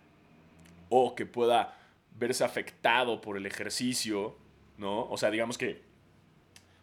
o 0.89 1.15
que 1.15 1.27
pueda 1.27 1.79
verse 2.17 2.45
afectado 2.45 3.21
por 3.21 3.37
el 3.37 3.47
ejercicio, 3.47 4.37
¿no? 4.79 5.09
O 5.11 5.17
sea, 5.17 5.31
digamos 5.31 5.59
que 5.59 5.92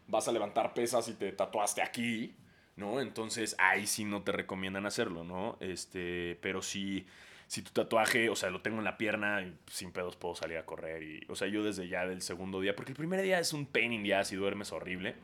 vas 0.10 0.28
a 0.28 0.32
levantar 0.32 0.74
pesas 0.74 1.08
y 1.08 1.14
te 1.14 1.32
tatuaste 1.32 1.82
aquí, 1.82 2.36
¿no? 2.76 3.00
Entonces 3.00 3.56
ahí 3.60 3.88
sí 3.88 4.06
no 4.06 4.24
te 4.24 4.32
recomiendan 4.32 4.86
hacerlo, 4.86 5.24
¿no? 5.24 5.58
Este, 5.60 6.38
pero 6.42 6.62
si, 6.62 7.06
si 7.48 7.62
tu 7.62 7.72
tatuaje, 7.72 8.30
o 8.30 8.36
sea, 8.36 8.50
lo 8.50 8.62
tengo 8.62 8.80
en 8.80 8.84
la 8.84 8.98
pierna 8.98 9.46
sin 9.68 9.92
pedos 9.92 10.16
puedo 10.16 10.36
salir 10.36 10.58
a 10.58 10.66
correr 10.66 11.04
y, 11.04 11.26
o 11.30 11.36
sea, 11.36 11.48
yo 11.48 11.64
desde 11.64 11.88
ya 11.88 12.06
del 12.06 12.22
segundo 12.22 12.60
día, 12.62 12.76
porque 12.76 12.92
el 12.92 12.98
primer 12.98 13.22
día 13.22 13.40
es 13.40 13.54
un 13.54 13.66
pain 13.66 13.94
in 13.94 14.04
the 14.04 14.16
ass 14.16 14.32
y 14.32 14.36
duermes 14.36 14.72
horrible, 14.72 15.16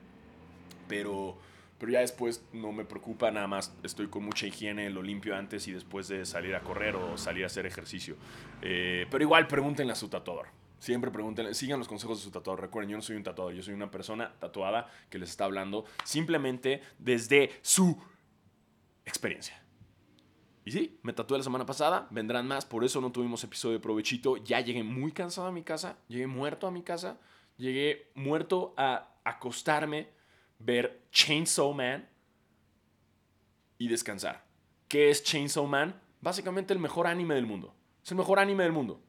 pero 0.88 1.38
pero 1.78 1.92
ya 1.92 2.00
después 2.00 2.44
no 2.54 2.72
me 2.72 2.86
preocupa, 2.86 3.32
nada 3.32 3.48
más 3.48 3.76
estoy 3.84 4.08
con 4.08 4.24
mucha 4.24 4.48
higiene, 4.48 4.90
lo 4.90 5.02
limpio 5.02 5.36
antes 5.36 5.68
y 5.68 5.74
después 5.74 6.08
de 6.08 6.26
salir 6.26 6.56
a 6.56 6.62
correr 6.62 6.96
o 6.96 7.18
salir 7.18 7.44
a 7.44 7.48
hacer 7.48 7.66
ejercicio. 7.66 8.16
Eh, 8.62 9.06
pero 9.12 9.24
igual 9.24 9.48
pregúntenle 9.48 9.92
a 9.92 9.96
su 9.96 10.08
tatuador. 10.08 10.48
Siempre 10.86 11.10
pregúntenle, 11.10 11.56
sigan 11.56 11.80
los 11.80 11.88
consejos 11.88 12.20
de 12.20 12.26
su 12.26 12.30
tatuador. 12.30 12.62
Recuerden, 12.62 12.92
yo 12.92 12.98
no 12.98 13.02
soy 13.02 13.16
un 13.16 13.24
tatuador, 13.24 13.56
yo 13.56 13.64
soy 13.64 13.74
una 13.74 13.90
persona 13.90 14.36
tatuada 14.38 14.88
que 15.10 15.18
les 15.18 15.32
está 15.32 15.46
hablando 15.46 15.86
simplemente 16.04 16.80
desde 17.00 17.50
su 17.64 18.00
experiencia. 19.04 19.60
Y 20.64 20.70
sí, 20.70 21.00
me 21.02 21.12
tatué 21.12 21.40
la 21.40 21.44
semana 21.44 21.66
pasada, 21.66 22.08
vendrán 22.12 22.48
más, 22.48 22.66
por 22.66 22.84
eso 22.84 23.02
no 23.02 23.12
tuvimos 23.12 23.44
episodio 23.44 23.74
de 23.74 23.80
provechito. 23.80 24.38
Ya 24.38 24.60
llegué 24.60 24.84
muy 24.84 25.12
cansado 25.12 25.48
a 25.48 25.52
mi 25.52 25.64
casa, 25.64 25.98
llegué 26.08 26.28
muerto 26.28 26.68
a 26.68 26.72
mi 26.72 26.84
casa, 26.84 27.18
llegué 27.58 28.12
muerto 28.14 28.76
a 28.78 29.10
acostarme 29.24 30.10
ver 30.60 31.08
Chainsaw 31.10 31.74
Man 31.74 32.08
y 33.80 33.88
descansar. 33.88 34.46
¿Qué 34.88 35.10
es 35.10 35.24
Chainsaw 35.24 35.66
Man? 35.66 36.00
Básicamente 36.22 36.74
el 36.74 36.80
mejor 36.80 37.08
anime 37.08 37.34
del 37.34 37.48
mundo. 37.48 37.74
Es 38.04 38.12
el 38.12 38.18
mejor 38.18 38.38
anime 38.38 38.62
del 38.62 38.72
mundo. 38.72 39.02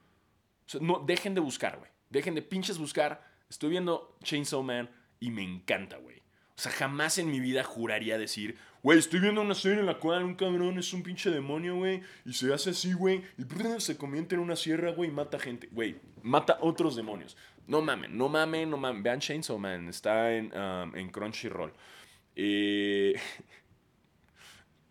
No, 0.80 1.02
dejen 1.06 1.34
de 1.34 1.40
buscar, 1.40 1.78
güey. 1.78 1.90
Dejen 2.10 2.34
de 2.34 2.42
pinches 2.42 2.78
buscar. 2.78 3.24
Estoy 3.48 3.70
viendo 3.70 4.16
Chainsaw 4.22 4.62
Man 4.62 4.90
y 5.20 5.30
me 5.30 5.42
encanta, 5.42 5.96
güey. 5.98 6.16
O 6.56 6.60
sea, 6.60 6.72
jamás 6.72 7.18
en 7.18 7.30
mi 7.30 7.38
vida 7.38 7.64
juraría 7.64 8.16
decir, 8.16 8.56
güey, 8.82 8.98
estoy 8.98 9.20
viendo 9.20 9.42
una 9.42 9.54
serie 9.54 9.80
en 9.80 9.86
la 9.86 9.98
cual 9.98 10.24
un 10.24 10.36
cabrón 10.36 10.78
es 10.78 10.92
un 10.94 11.02
pinche 11.02 11.30
demonio, 11.30 11.76
güey, 11.76 12.00
y 12.24 12.32
se 12.32 12.52
hace 12.52 12.70
así, 12.70 12.94
güey, 12.94 13.22
y 13.36 13.44
se 13.80 13.98
convierte 13.98 14.36
en 14.36 14.40
una 14.40 14.56
sierra, 14.56 14.92
güey, 14.92 15.10
y 15.10 15.12
mata 15.12 15.38
gente. 15.38 15.68
Güey, 15.70 15.96
mata 16.22 16.56
otros 16.62 16.96
demonios. 16.96 17.36
No 17.66 17.82
mamen, 17.82 18.16
no 18.16 18.30
mamen, 18.30 18.70
no 18.70 18.78
mamen. 18.78 19.02
Vean 19.02 19.20
Chainsaw 19.20 19.58
Man, 19.58 19.88
está 19.88 20.32
en, 20.32 20.56
um, 20.56 20.96
en 20.96 21.10
Crunchyroll. 21.10 21.74
Eh, 22.34 22.95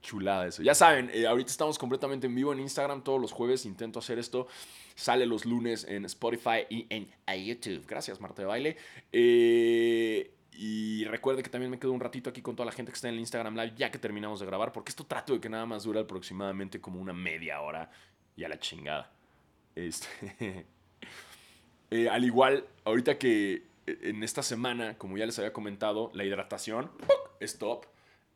chulada 0.05 0.47
eso. 0.47 0.61
Ya 0.61 0.75
saben, 0.75 1.09
eh, 1.13 1.25
ahorita 1.25 1.49
estamos 1.49 1.77
completamente 1.77 2.27
en 2.27 2.35
vivo 2.35 2.53
en 2.53 2.59
Instagram 2.59 3.03
todos 3.03 3.19
los 3.19 3.31
jueves. 3.31 3.65
Intento 3.65 3.99
hacer 3.99 4.19
esto. 4.19 4.47
Sale 4.93 5.25
los 5.25 5.45
lunes 5.45 5.85
en 5.89 6.05
Spotify 6.05 6.65
y 6.69 6.85
en 6.89 7.07
YouTube. 7.43 7.85
Gracias, 7.87 8.21
Marta 8.21 8.43
de 8.43 8.47
Baile. 8.47 8.77
Eh, 9.11 10.31
y 10.53 11.03
recuerde 11.05 11.43
que 11.43 11.49
también 11.49 11.71
me 11.71 11.79
quedo 11.79 11.91
un 11.91 11.99
ratito 11.99 12.29
aquí 12.29 12.41
con 12.41 12.55
toda 12.55 12.65
la 12.65 12.71
gente 12.71 12.91
que 12.91 12.95
está 12.95 13.09
en 13.09 13.15
el 13.15 13.19
Instagram 13.19 13.55
Live 13.55 13.73
ya 13.75 13.91
que 13.91 13.97
terminamos 13.97 14.39
de 14.39 14.45
grabar, 14.45 14.71
porque 14.71 14.89
esto 14.89 15.03
trato 15.03 15.33
de 15.33 15.41
que 15.41 15.49
nada 15.49 15.65
más 15.65 15.83
dure 15.83 15.99
aproximadamente 15.99 16.79
como 16.79 17.01
una 17.01 17.11
media 17.11 17.59
hora 17.61 17.91
y 18.37 18.43
a 18.43 18.49
la 18.49 18.59
chingada. 18.59 19.11
Este. 19.75 20.65
Eh, 21.91 22.09
al 22.09 22.25
igual, 22.25 22.65
ahorita 22.83 23.19
que 23.19 23.61
en 23.85 24.23
esta 24.23 24.41
semana, 24.41 24.97
como 24.97 25.17
ya 25.17 25.25
les 25.27 25.37
había 25.37 25.53
comentado, 25.53 26.09
la 26.15 26.23
hidratación, 26.23 26.89
stop. 27.39 27.85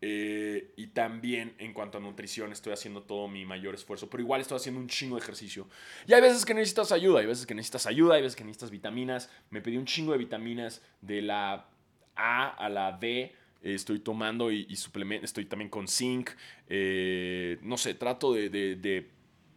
Eh, 0.02 0.74
y 0.78 0.88
también 0.88 1.56
en 1.58 1.74
cuanto 1.74 1.98
a 1.98 2.02
nutrición 2.02 2.54
estoy 2.54 2.72
haciendo 2.72 3.04
todo 3.04 3.28
mi 3.28 3.44
mayor 3.46 3.76
esfuerzo, 3.76 4.10
pero 4.10 4.24
igual 4.24 4.40
estoy 4.40 4.56
haciendo 4.56 4.80
un 4.80 4.88
chingo 4.88 5.16
de 5.16 5.22
ejercicio. 5.22 5.68
Y 6.08 6.14
hay 6.14 6.22
veces 6.22 6.46
que 6.46 6.54
necesitas 6.54 6.92
ayuda, 6.92 7.20
hay 7.20 7.26
veces 7.26 7.46
que 7.46 7.56
necesitas 7.56 7.86
ayuda, 7.86 8.16
hay 8.16 8.22
veces 8.22 8.36
que 8.36 8.44
necesitas 8.44 8.72
vitaminas. 8.72 9.30
Me 9.50 9.62
pedí 9.62 9.78
un 9.78 9.86
chingo 9.86 10.14
de 10.14 10.18
vitaminas 10.18 10.82
de 11.02 11.22
la 11.22 11.70
A 12.16 12.48
a 12.50 12.70
la 12.70 12.94
D. 12.94 13.36
estoy 13.62 14.00
tomando 14.00 14.52
y, 14.52 14.74
suplemento, 14.76 15.26
estoy 15.26 15.46
también 15.46 15.70
con 15.70 15.88
zinc. 15.88 16.32
no 16.70 17.78
sé, 17.78 17.94
trato 17.96 18.34
de, 18.34 18.50
de 18.50 19.10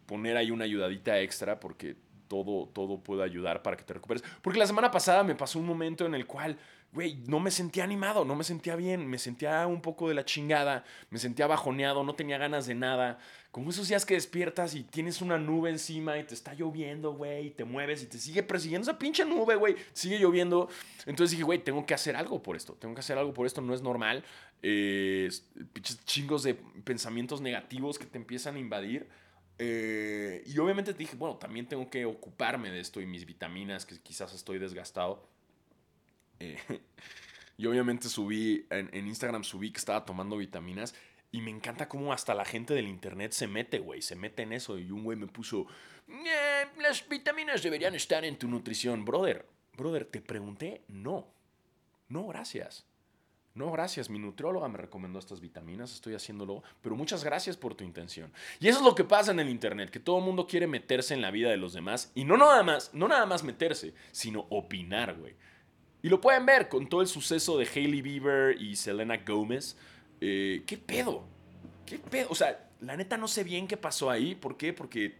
poner 0.05 0.37
ahí 0.37 0.51
una 0.51 0.65
ayudadita 0.65 1.19
extra 1.21 1.59
porque 1.59 1.95
todo, 2.27 2.67
todo 2.73 2.99
puede 2.99 3.23
ayudar 3.23 3.61
para 3.61 3.77
que 3.77 3.83
te 3.83 3.93
recuperes. 3.93 4.23
Porque 4.41 4.59
la 4.59 4.67
semana 4.67 4.91
pasada 4.91 5.23
me 5.23 5.35
pasó 5.35 5.59
un 5.59 5.65
momento 5.65 6.05
en 6.05 6.15
el 6.15 6.25
cual, 6.25 6.57
güey, 6.93 7.15
no 7.27 7.39
me 7.39 7.49
sentía 7.49 7.83
animado, 7.83 8.23
no 8.23 8.35
me 8.35 8.43
sentía 8.43 8.75
bien, 8.75 9.07
me 9.07 9.17
sentía 9.17 9.65
un 9.65 9.81
poco 9.81 10.07
de 10.07 10.13
la 10.13 10.25
chingada, 10.25 10.85
me 11.09 11.17
sentía 11.17 11.47
bajoneado, 11.47 12.03
no 12.03 12.13
tenía 12.13 12.37
ganas 12.37 12.67
de 12.67 12.75
nada. 12.75 13.17
Como 13.51 13.71
esos 13.71 13.87
días 13.87 14.05
que 14.05 14.13
despiertas 14.13 14.75
y 14.75 14.83
tienes 14.83 15.21
una 15.21 15.37
nube 15.37 15.71
encima 15.71 16.17
y 16.19 16.23
te 16.23 16.35
está 16.35 16.53
lloviendo, 16.53 17.13
güey, 17.13 17.47
y 17.47 17.49
te 17.49 17.63
mueves 17.63 18.03
y 18.03 18.05
te 18.05 18.19
sigue 18.19 18.43
persiguiendo 18.43 18.89
esa 18.89 18.99
pinche 18.99 19.25
nube, 19.25 19.55
güey, 19.55 19.75
sigue 19.93 20.19
lloviendo. 20.19 20.69
Entonces 21.07 21.31
dije, 21.31 21.43
güey, 21.43 21.63
tengo 21.63 21.85
que 21.85 21.95
hacer 21.95 22.15
algo 22.15 22.43
por 22.43 22.55
esto, 22.55 22.73
tengo 22.73 22.93
que 22.93 22.99
hacer 23.01 23.17
algo 23.17 23.33
por 23.33 23.47
esto, 23.47 23.61
no 23.61 23.73
es 23.73 23.81
normal. 23.81 24.23
Eh, 24.61 25.29
pinches 25.73 26.05
chingos 26.05 26.43
de 26.43 26.53
pensamientos 26.53 27.41
negativos 27.41 27.97
que 27.97 28.05
te 28.05 28.19
empiezan 28.19 28.55
a 28.55 28.59
invadir. 28.59 29.07
Eh, 29.57 30.43
y 30.45 30.57
obviamente 30.59 30.93
dije, 30.93 31.15
bueno, 31.15 31.37
también 31.37 31.67
tengo 31.67 31.89
que 31.89 32.05
ocuparme 32.05 32.69
de 32.69 32.79
esto 32.79 33.01
y 33.01 33.05
mis 33.07 33.25
vitaminas, 33.25 33.85
que 33.85 33.99
quizás 33.99 34.33
estoy 34.33 34.59
desgastado. 34.59 35.32
Eh, 36.43 36.57
y 37.57 37.65
obviamente 37.65 38.09
subí, 38.09 38.65
en, 38.69 39.07
Instagram 39.07 39.43
subí 39.43 39.71
que 39.71 39.79
estaba 39.79 40.05
tomando 40.05 40.37
vitaminas. 40.37 40.93
Y 41.31 41.41
me 41.41 41.49
encanta 41.49 41.89
cómo 41.89 42.13
hasta 42.13 42.35
la 42.35 42.45
gente 42.45 42.75
del 42.75 42.87
internet 42.87 43.31
se 43.31 43.47
mete, 43.47 43.79
güey. 43.79 44.01
Se 44.01 44.15
mete 44.15 44.43
en 44.43 44.53
eso. 44.53 44.77
Y 44.77 44.91
un 44.91 45.03
güey 45.03 45.17
me 45.17 45.27
puso, 45.27 45.65
eh, 46.07 46.67
las 46.79 47.07
vitaminas 47.07 47.63
deberían 47.63 47.95
estar 47.95 48.23
en 48.23 48.37
tu 48.37 48.47
nutrición. 48.47 49.03
Brother, 49.03 49.47
brother, 49.75 50.05
te 50.05 50.21
pregunté, 50.21 50.83
no. 50.87 51.27
No, 52.07 52.27
gracias. 52.27 52.85
No, 53.55 53.71
gracias, 53.71 54.09
mi 54.09 54.17
nutrióloga 54.17 54.67
me 54.67 54.79
recomendó 54.79 55.19
estas 55.19 55.39
vitaminas, 55.39 55.93
estoy 55.93 56.15
haciéndolo, 56.15 56.63
pero 56.81 56.95
muchas 56.95 57.23
gracias 57.23 57.55
por 57.55 57.75
tu 57.75 57.83
intención. 57.83 58.33
Y 58.59 58.67
eso 58.67 58.79
es 58.79 58.85
lo 58.85 58.95
que 58.95 59.03
pasa 59.03 59.31
en 59.31 59.39
el 59.39 59.49
internet, 59.49 59.91
que 59.91 59.99
todo 59.99 60.17
el 60.17 60.25
mundo 60.25 60.47
quiere 60.47 60.65
meterse 60.65 61.13
en 61.13 61.21
la 61.21 61.29
vida 61.29 61.51
de 61.51 61.57
los 61.57 61.73
demás 61.73 62.11
y 62.15 62.23
no 62.23 62.35
nada 62.35 62.63
más, 62.63 62.91
no 62.95 63.07
nada 63.07 63.27
más 63.27 63.43
meterse, 63.43 63.93
sino 64.11 64.47
opinar, 64.49 65.15
güey. 65.15 65.35
Y 66.03 66.09
lo 66.09 66.21
pueden 66.21 66.45
ver 66.45 66.69
con 66.69 66.87
todo 66.87 67.01
el 67.01 67.07
suceso 67.07 67.57
de 67.57 67.67
Hailey 67.67 68.03
Bieber 68.03 68.61
y 68.61 68.75
Selena 68.75 69.17
Gomez. 69.17 69.75
Eh, 70.21 70.61
¿Qué 70.67 70.77
pedo? 70.77 71.23
¿Qué 71.85 71.97
pedo? 71.97 72.27
O 72.29 72.35
sea, 72.35 72.69
la 72.81 72.95
neta 72.95 73.17
no 73.17 73.27
sé 73.27 73.43
bien 73.43 73.67
qué 73.67 73.77
pasó 73.77 74.11
ahí. 74.11 74.35
¿Por 74.35 74.55
qué? 74.55 74.71
Porque 74.73 75.15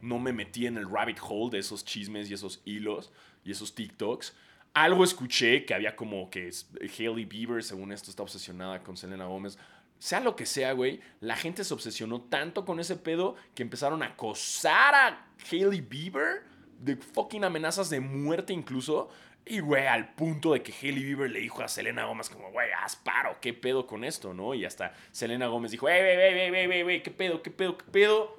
no 0.00 0.20
me 0.20 0.32
metí 0.32 0.66
en 0.66 0.76
el 0.76 0.88
rabbit 0.88 1.18
hole 1.20 1.50
de 1.50 1.58
esos 1.58 1.84
chismes 1.84 2.30
y 2.30 2.34
esos 2.34 2.62
hilos 2.64 3.10
y 3.44 3.50
esos 3.50 3.74
TikToks 3.74 4.36
algo 4.74 5.04
escuché 5.04 5.64
que 5.64 5.74
había 5.74 5.96
como 5.96 6.30
que 6.30 6.50
Hailey 6.98 7.24
Bieber, 7.24 7.62
según 7.62 7.92
esto, 7.92 8.10
está 8.10 8.22
obsesionada 8.22 8.82
con 8.82 8.96
Selena 8.96 9.26
Gómez. 9.26 9.58
Sea 9.98 10.20
lo 10.20 10.34
que 10.34 10.46
sea, 10.46 10.72
güey, 10.72 11.00
la 11.20 11.36
gente 11.36 11.62
se 11.62 11.74
obsesionó 11.74 12.22
tanto 12.22 12.64
con 12.64 12.80
ese 12.80 12.96
pedo 12.96 13.36
que 13.54 13.62
empezaron 13.62 14.02
a 14.02 14.06
acosar 14.06 14.94
a 14.94 15.26
Hailey 15.50 15.80
Bieber 15.80 16.44
de 16.80 16.96
fucking 16.96 17.44
amenazas 17.44 17.90
de 17.90 18.00
muerte 18.00 18.52
incluso. 18.52 19.10
Y, 19.44 19.58
güey, 19.58 19.86
al 19.86 20.14
punto 20.14 20.52
de 20.52 20.62
que 20.62 20.72
Hailey 20.72 21.02
Bieber 21.02 21.30
le 21.30 21.40
dijo 21.40 21.62
a 21.62 21.68
Selena 21.68 22.04
Gómez 22.04 22.30
como, 22.30 22.50
güey, 22.52 22.68
haz 22.80 22.94
paro, 22.96 23.38
¿qué 23.40 23.52
pedo 23.52 23.86
con 23.86 24.04
esto, 24.04 24.32
no? 24.32 24.54
Y 24.54 24.64
hasta 24.64 24.94
Selena 25.10 25.48
Gómez 25.48 25.72
dijo, 25.72 25.86
güey, 25.86 26.00
güey, 26.00 26.50
güey, 26.50 26.66
güey, 26.66 26.82
güey, 26.82 27.02
¿qué 27.02 27.10
pedo, 27.10 27.42
qué 27.42 27.50
pedo, 27.50 27.76
qué 27.76 27.84
pedo? 27.90 28.36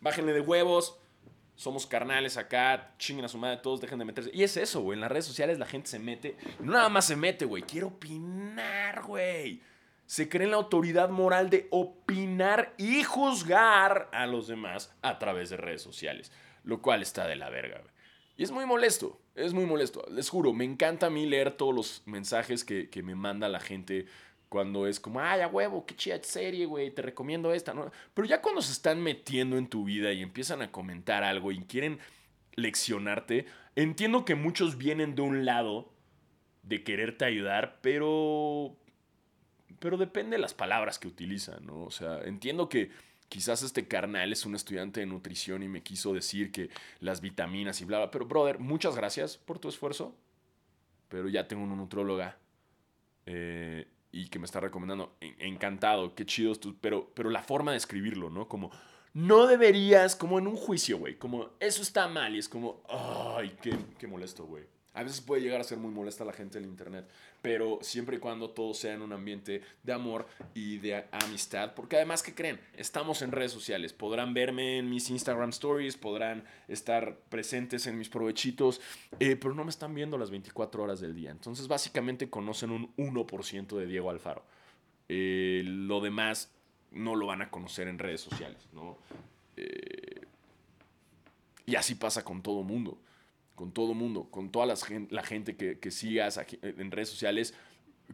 Bájenle 0.00 0.32
de 0.32 0.40
huevos, 0.40 0.98
somos 1.60 1.86
carnales 1.86 2.38
acá, 2.38 2.94
chinguen 2.96 3.26
a 3.26 3.28
su 3.28 3.36
madre, 3.36 3.58
todos 3.58 3.82
dejen 3.82 3.98
de 3.98 4.06
meterse. 4.06 4.30
Y 4.32 4.44
es 4.44 4.56
eso, 4.56 4.80
güey. 4.80 4.96
En 4.96 5.02
las 5.02 5.12
redes 5.12 5.26
sociales 5.26 5.58
la 5.58 5.66
gente 5.66 5.90
se 5.90 5.98
mete. 5.98 6.38
no 6.58 6.72
nada 6.72 6.88
más 6.88 7.04
se 7.04 7.16
mete, 7.16 7.44
güey. 7.44 7.62
Quiero 7.64 7.88
opinar, 7.88 9.02
güey. 9.02 9.60
Se 10.06 10.30
cree 10.30 10.44
en 10.44 10.52
la 10.52 10.56
autoridad 10.56 11.10
moral 11.10 11.50
de 11.50 11.68
opinar 11.70 12.72
y 12.78 13.04
juzgar 13.04 14.08
a 14.10 14.26
los 14.26 14.48
demás 14.48 14.96
a 15.02 15.18
través 15.18 15.50
de 15.50 15.58
redes 15.58 15.82
sociales. 15.82 16.32
Lo 16.64 16.80
cual 16.80 17.02
está 17.02 17.28
de 17.28 17.36
la 17.36 17.50
verga, 17.50 17.78
güey. 17.78 17.92
Y 18.38 18.42
es 18.42 18.52
muy 18.52 18.64
molesto, 18.64 19.19
es 19.34 19.52
muy 19.52 19.66
molesto. 19.66 20.04
Les 20.10 20.28
juro, 20.28 20.52
me 20.52 20.64
encanta 20.64 21.06
a 21.06 21.10
mí 21.10 21.26
leer 21.26 21.52
todos 21.52 21.74
los 21.74 22.02
mensajes 22.06 22.64
que, 22.64 22.88
que 22.88 23.02
me 23.02 23.14
manda 23.14 23.48
la 23.48 23.60
gente 23.60 24.06
cuando 24.50 24.88
es 24.88 24.98
como, 24.98 25.20
ay, 25.20 25.42
a 25.42 25.48
huevo, 25.48 25.86
qué 25.86 25.94
chida 25.94 26.20
serie, 26.22 26.66
güey, 26.66 26.90
te 26.90 27.02
recomiendo 27.02 27.54
esta, 27.54 27.72
¿no? 27.72 27.90
Pero 28.14 28.26
ya 28.26 28.42
cuando 28.42 28.60
se 28.60 28.72
están 28.72 29.00
metiendo 29.00 29.56
en 29.56 29.68
tu 29.68 29.84
vida 29.84 30.12
y 30.12 30.22
empiezan 30.22 30.60
a 30.60 30.72
comentar 30.72 31.22
algo 31.22 31.52
y 31.52 31.60
quieren 31.60 32.00
leccionarte, 32.56 33.46
entiendo 33.76 34.24
que 34.24 34.34
muchos 34.34 34.76
vienen 34.76 35.14
de 35.14 35.22
un 35.22 35.44
lado 35.44 35.92
de 36.64 36.82
quererte 36.82 37.24
ayudar, 37.24 37.78
pero. 37.80 38.76
Pero 39.78 39.96
depende 39.96 40.36
de 40.36 40.42
las 40.42 40.52
palabras 40.52 40.98
que 40.98 41.08
utilizan, 41.08 41.64
¿no? 41.64 41.84
O 41.84 41.90
sea, 41.90 42.20
entiendo 42.24 42.68
que 42.68 42.90
quizás 43.30 43.62
este 43.62 43.88
carnal 43.88 44.32
es 44.32 44.44
un 44.44 44.54
estudiante 44.54 45.00
de 45.00 45.06
nutrición 45.06 45.62
y 45.62 45.68
me 45.68 45.82
quiso 45.82 46.12
decir 46.12 46.52
que 46.52 46.68
las 46.98 47.22
vitaminas 47.22 47.80
y 47.80 47.86
bla, 47.86 47.98
bla. 47.98 48.10
Pero, 48.10 48.26
brother, 48.26 48.58
muchas 48.58 48.96
gracias 48.96 49.38
por 49.38 49.58
tu 49.58 49.70
esfuerzo. 49.70 50.14
Pero 51.08 51.28
ya 51.28 51.48
tengo 51.48 51.62
una 51.62 51.76
nutróloga. 51.76 52.36
Eh, 53.24 53.86
y 54.12 54.28
que 54.28 54.40
me 54.40 54.44
está 54.44 54.58
recomendando, 54.58 55.16
encantado, 55.20 56.16
qué 56.16 56.26
chido, 56.26 56.52
pero, 56.80 57.12
pero 57.14 57.30
la 57.30 57.42
forma 57.42 57.70
de 57.70 57.76
escribirlo, 57.76 58.28
¿no? 58.28 58.48
Como, 58.48 58.72
no 59.14 59.46
deberías, 59.46 60.16
como 60.16 60.40
en 60.40 60.48
un 60.48 60.56
juicio, 60.56 60.98
güey, 60.98 61.16
como, 61.16 61.50
eso 61.60 61.80
está 61.80 62.08
mal 62.08 62.34
y 62.34 62.40
es 62.40 62.48
como, 62.48 62.82
ay, 62.88 63.56
qué, 63.62 63.76
qué 63.98 64.08
molesto, 64.08 64.46
güey. 64.46 64.64
A 64.92 65.04
veces 65.04 65.20
puede 65.20 65.40
llegar 65.40 65.60
a 65.60 65.64
ser 65.64 65.78
muy 65.78 65.92
molesta 65.92 66.24
la 66.24 66.32
gente 66.32 66.58
en 66.58 66.64
internet, 66.64 67.08
pero 67.42 67.78
siempre 67.80 68.16
y 68.16 68.18
cuando 68.18 68.50
todo 68.50 68.74
sea 68.74 68.94
en 68.94 69.02
un 69.02 69.12
ambiente 69.12 69.62
de 69.84 69.92
amor 69.92 70.26
y 70.52 70.78
de 70.78 71.04
amistad, 71.12 71.74
porque 71.74 71.94
además, 71.94 72.24
¿qué 72.24 72.34
creen? 72.34 72.60
Estamos 72.76 73.22
en 73.22 73.30
redes 73.30 73.52
sociales, 73.52 73.92
podrán 73.92 74.34
verme 74.34 74.78
en 74.78 74.90
mis 74.90 75.08
Instagram 75.08 75.50
stories, 75.50 75.96
podrán 75.96 76.44
estar 76.66 77.16
presentes 77.28 77.86
en 77.86 77.98
mis 77.98 78.08
provechitos, 78.08 78.80
eh, 79.20 79.36
pero 79.36 79.54
no 79.54 79.62
me 79.62 79.70
están 79.70 79.94
viendo 79.94 80.18
las 80.18 80.30
24 80.30 80.82
horas 80.82 81.00
del 81.00 81.14
día. 81.14 81.30
Entonces, 81.30 81.68
básicamente 81.68 82.28
conocen 82.28 82.72
un 82.72 82.92
1% 82.96 83.78
de 83.78 83.86
Diego 83.86 84.10
Alfaro. 84.10 84.44
Eh, 85.08 85.62
lo 85.64 86.00
demás 86.00 86.50
no 86.90 87.14
lo 87.14 87.26
van 87.26 87.42
a 87.42 87.50
conocer 87.50 87.86
en 87.86 88.00
redes 88.00 88.22
sociales, 88.22 88.68
¿no? 88.72 88.98
Eh, 89.56 90.20
y 91.64 91.76
así 91.76 91.94
pasa 91.94 92.24
con 92.24 92.42
todo 92.42 92.64
mundo 92.64 92.98
con 93.60 93.72
todo 93.72 93.92
mundo, 93.92 94.24
con 94.30 94.50
toda 94.50 94.64
la 94.64 95.22
gente 95.22 95.54
que, 95.54 95.90
sigas 95.90 96.40
en 96.62 96.90
redes 96.90 97.10
sociales, 97.10 97.52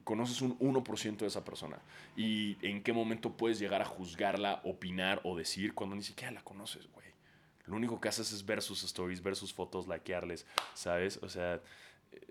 conoces 0.02 0.42
un 0.42 0.58
1% 0.58 1.18
de 1.18 1.26
esa 1.28 1.44
persona. 1.44 1.78
Y 2.16 2.56
en 2.66 2.82
qué 2.82 2.92
momento 2.92 3.36
puedes 3.36 3.60
llegar 3.60 3.80
a 3.80 3.84
juzgarla, 3.84 4.60
opinar 4.64 5.20
o 5.22 5.36
decir 5.36 5.72
cuando 5.72 5.94
ni 5.94 6.02
siquiera 6.02 6.32
la 6.32 6.42
conoces, 6.42 6.90
güey. 6.90 7.06
Lo 7.66 7.76
único 7.76 8.00
que 8.00 8.08
haces 8.08 8.32
es 8.32 8.44
ver 8.44 8.60
sus 8.60 8.82
stories, 8.82 9.22
ver 9.22 9.36
sus 9.36 9.54
fotos, 9.54 9.86
likearles, 9.86 10.44
¿sabes? 10.74 11.20
O 11.22 11.28
sea... 11.28 11.62
Eh, 12.10 12.26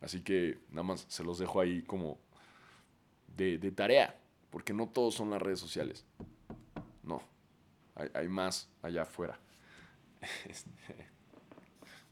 así 0.00 0.20
que 0.20 0.60
nada 0.68 0.84
más 0.84 1.04
se 1.08 1.24
los 1.24 1.40
dejo 1.40 1.60
ahí 1.60 1.82
como 1.82 2.20
de, 3.36 3.58
tarea, 3.72 4.16
porque 4.50 4.72
no 4.72 4.88
todos 4.88 5.16
son 5.16 5.30
las 5.30 5.42
redes 5.42 5.58
sociales. 5.58 6.04
No, 7.02 7.20
hay, 7.96 8.08
hay 8.14 8.28
más 8.28 8.70
allá 8.82 9.02
afuera. 9.02 9.40
Este, 10.48 10.70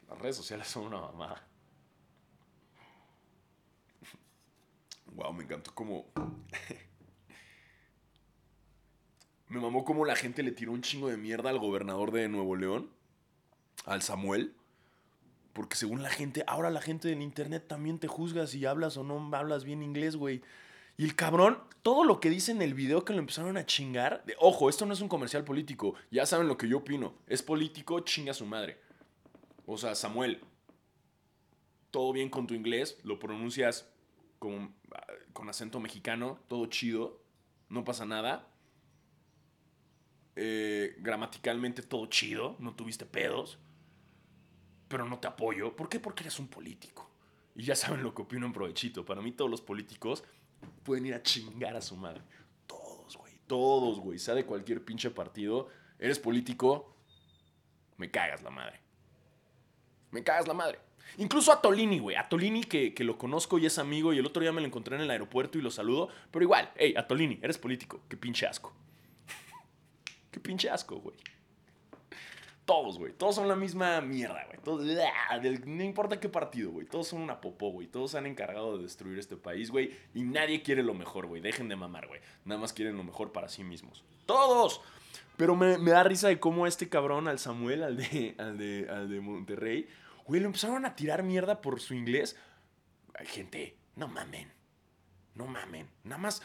las 0.09 0.19
redes 0.19 0.37
sociales 0.37 0.67
son 0.67 0.87
una 0.87 1.01
mamada. 1.01 1.47
Wow, 5.07 5.33
me 5.33 5.45
encantó 5.45 5.75
como. 5.75 6.07
me 9.49 9.61
mamó 9.61 9.85
como 9.85 10.05
la 10.05 10.17
gente 10.17 10.43
le 10.43 10.53
tiró 10.53 10.73
un 10.73 10.83
chingo 10.83 11.09
de 11.09 11.17
mierda 11.17 11.51
al 11.51 11.59
gobernador 11.59 12.13
de 12.13 12.29
Nuevo 12.29 12.57
León, 12.57 12.91
al 13.85 14.03
Samuel. 14.03 14.55
Porque 15.53 15.77
según 15.77 16.03
la 16.03 16.11
gente, 16.11 16.45
ahora 16.47 16.71
la 16.71 16.81
gente 16.81 17.11
en 17.11 17.21
internet 17.21 17.67
también 17.67 17.99
te 17.99 18.07
juzga 18.07 18.47
si 18.47 18.65
hablas 18.65 18.97
o 18.97 19.03
no 19.03 19.37
hablas 19.37 19.65
bien 19.65 19.83
inglés, 19.83 20.15
güey. 20.15 20.43
Y 20.99 21.05
el 21.05 21.15
cabrón, 21.15 21.61
todo 21.83 22.03
lo 22.03 22.19
que 22.19 22.29
dice 22.29 22.51
en 22.51 22.61
el 22.61 22.75
video 22.75 23.05
que 23.05 23.13
lo 23.13 23.21
empezaron 23.21 23.57
a 23.57 23.65
chingar. 23.65 24.25
De, 24.25 24.35
ojo, 24.41 24.69
esto 24.69 24.85
no 24.85 24.93
es 24.93 25.01
un 25.01 25.09
comercial 25.09 25.45
político. 25.45 25.95
Ya 26.11 26.27
saben 26.27 26.49
lo 26.49 26.59
que 26.59 26.69
yo 26.69 26.79
opino. 26.79 27.15
Es 27.29 27.41
político, 27.41 28.01
chinga 28.01 28.35
su 28.35 28.45
madre. 28.45 28.81
O 29.65 29.79
sea, 29.79 29.95
Samuel, 29.95 30.41
todo 31.93 32.13
bien 32.13 32.29
con 32.29 32.49
tu 32.49 32.55
inglés, 32.55 32.99
lo 33.05 33.21
pronuncias 33.21 33.89
con, 34.41 34.75
con 35.33 35.49
acento 35.49 35.79
mexicano, 35.79 36.41
todo 36.49 36.67
chido, 36.67 37.23
no 37.69 37.85
pasa 37.85 38.05
nada. 38.05 38.49
Eh, 40.35 40.97
gramaticalmente 40.99 41.83
todo 41.83 42.07
chido, 42.07 42.57
no 42.59 42.75
tuviste 42.75 43.07
pedos, 43.07 43.59
pero 44.89 45.05
no 45.05 45.21
te 45.21 45.29
apoyo. 45.29 45.77
¿Por 45.77 45.89
qué? 45.89 46.01
Porque 46.01 46.25
eres 46.25 46.41
un 46.41 46.49
político. 46.49 47.09
Y 47.55 47.63
ya 47.63 47.77
saben 47.77 48.03
lo 48.03 48.15
que 48.17 48.23
opino 48.23 48.47
en 48.47 48.53
provechito. 48.53 49.05
Para 49.05 49.23
mí 49.23 49.31
todos 49.31 49.51
los 49.51 49.61
políticos 49.61 50.25
pueden 50.85 51.07
ir 51.07 51.15
a 51.15 51.23
chingar 51.23 51.77
a 51.77 51.81
su 51.81 51.97
madre. 51.97 52.23
Todos, 52.67 53.17
güey. 53.17 53.33
Todos, 53.47 54.01
güey. 54.01 54.19
Sea 54.19 54.35
de 54.35 54.45
cualquier 54.45 54.85
pinche 54.85 55.11
partido. 55.11 55.69
Eres 55.99 56.19
político, 56.19 56.95
me 57.97 58.11
cagas 58.11 58.43
la 58.43 58.51
madre. 58.51 58.81
Me 60.11 60.23
cagas 60.23 60.47
la 60.49 60.55
madre. 60.55 60.79
Incluso 61.17 61.53
a 61.53 61.61
Tolini, 61.61 61.99
güey. 61.99 62.17
A 62.17 62.29
Tolini 62.29 62.63
que, 62.65 62.95
que, 62.95 63.05
lo 63.05 63.19
conozco 63.19 63.59
y 63.59 63.67
es 63.67 63.79
amigo 63.79 64.13
y 64.13 64.19
el 64.19 64.27
otro 64.27 64.43
día 64.43 64.53
me 64.53 64.61
lo 64.61 64.67
encontré 64.67 64.97
en 64.97 65.03
el 65.03 65.11
aeropuerto 65.11 65.59
y 65.59 65.63
lo 65.63 65.71
saludo. 65.71 66.09
Pero 66.31 66.45
igual, 66.45 66.71
hey, 66.77 66.95
a 66.97 67.07
Tolini, 67.07 67.39
eres 67.43 67.59
político. 67.59 68.01
Qué 68.09 68.17
pinche 68.17 68.47
asco. 68.47 68.73
Qué 70.31 70.41
pinche 70.41 70.71
asco, 70.71 70.97
güey. 70.97 71.17
Todos, 72.69 72.99
güey. 72.99 73.15
Todos 73.15 73.37
son 73.37 73.49
la 73.49 73.57
misma 73.57 73.99
mierda, 74.03 74.45
güey. 74.45 74.59
Todos, 74.63 74.85
no 75.65 75.83
importa 75.83 76.21
qué 76.21 76.29
partido, 76.29 76.71
güey. 76.71 76.87
Todos 76.87 77.09
son 77.09 77.23
una 77.23 77.41
popó, 77.41 77.71
güey. 77.71 77.87
Todos 77.87 78.11
se 78.11 78.19
han 78.19 78.27
encargado 78.27 78.77
de 78.77 78.83
destruir 78.83 79.19
este 79.19 79.39
país, 79.39 79.71
güey. 79.71 79.97
Y 80.13 80.21
nadie 80.21 80.61
quiere 80.61 80.83
lo 80.83 80.93
mejor, 80.93 81.25
güey. 81.29 81.41
Dejen 81.41 81.71
de 81.71 81.77
mamar, 81.77 82.09
güey. 82.09 82.21
Nada 82.45 82.61
más 82.61 82.75
quieren 82.75 82.99
lo 82.99 83.05
mejor 83.05 83.33
para 83.33 83.49
sí 83.49 83.65
mismos. 83.65 84.05
¡Todos! 84.27 84.83
Pero 85.39 85.57
me, 85.57 85.79
da 85.79 86.03
risa 86.03 86.29
de 86.29 86.39
cómo 86.41 86.67
este 86.67 86.91
cabrón, 86.91 87.27
al 87.27 87.39
Samuel, 87.39 87.83
al 87.83 87.97
de, 87.97 88.35
al 88.37 88.59
de, 88.59 88.87
al 88.91 89.09
de 89.09 89.21
Monterrey, 89.23 89.89
güey, 90.27 90.43
lo 90.43 90.49
empezaron 90.49 90.85
a 90.85 90.95
tirar 90.95 91.23
mierda 91.23 91.63
por 91.63 91.81
su 91.81 91.95
inglés. 91.95 92.37
Gente, 93.25 93.79
no 93.97 94.09
mamen. 94.09 94.53
No 95.35 95.47
mamen. 95.47 95.89
Nada 96.05 96.21
más. 96.21 96.43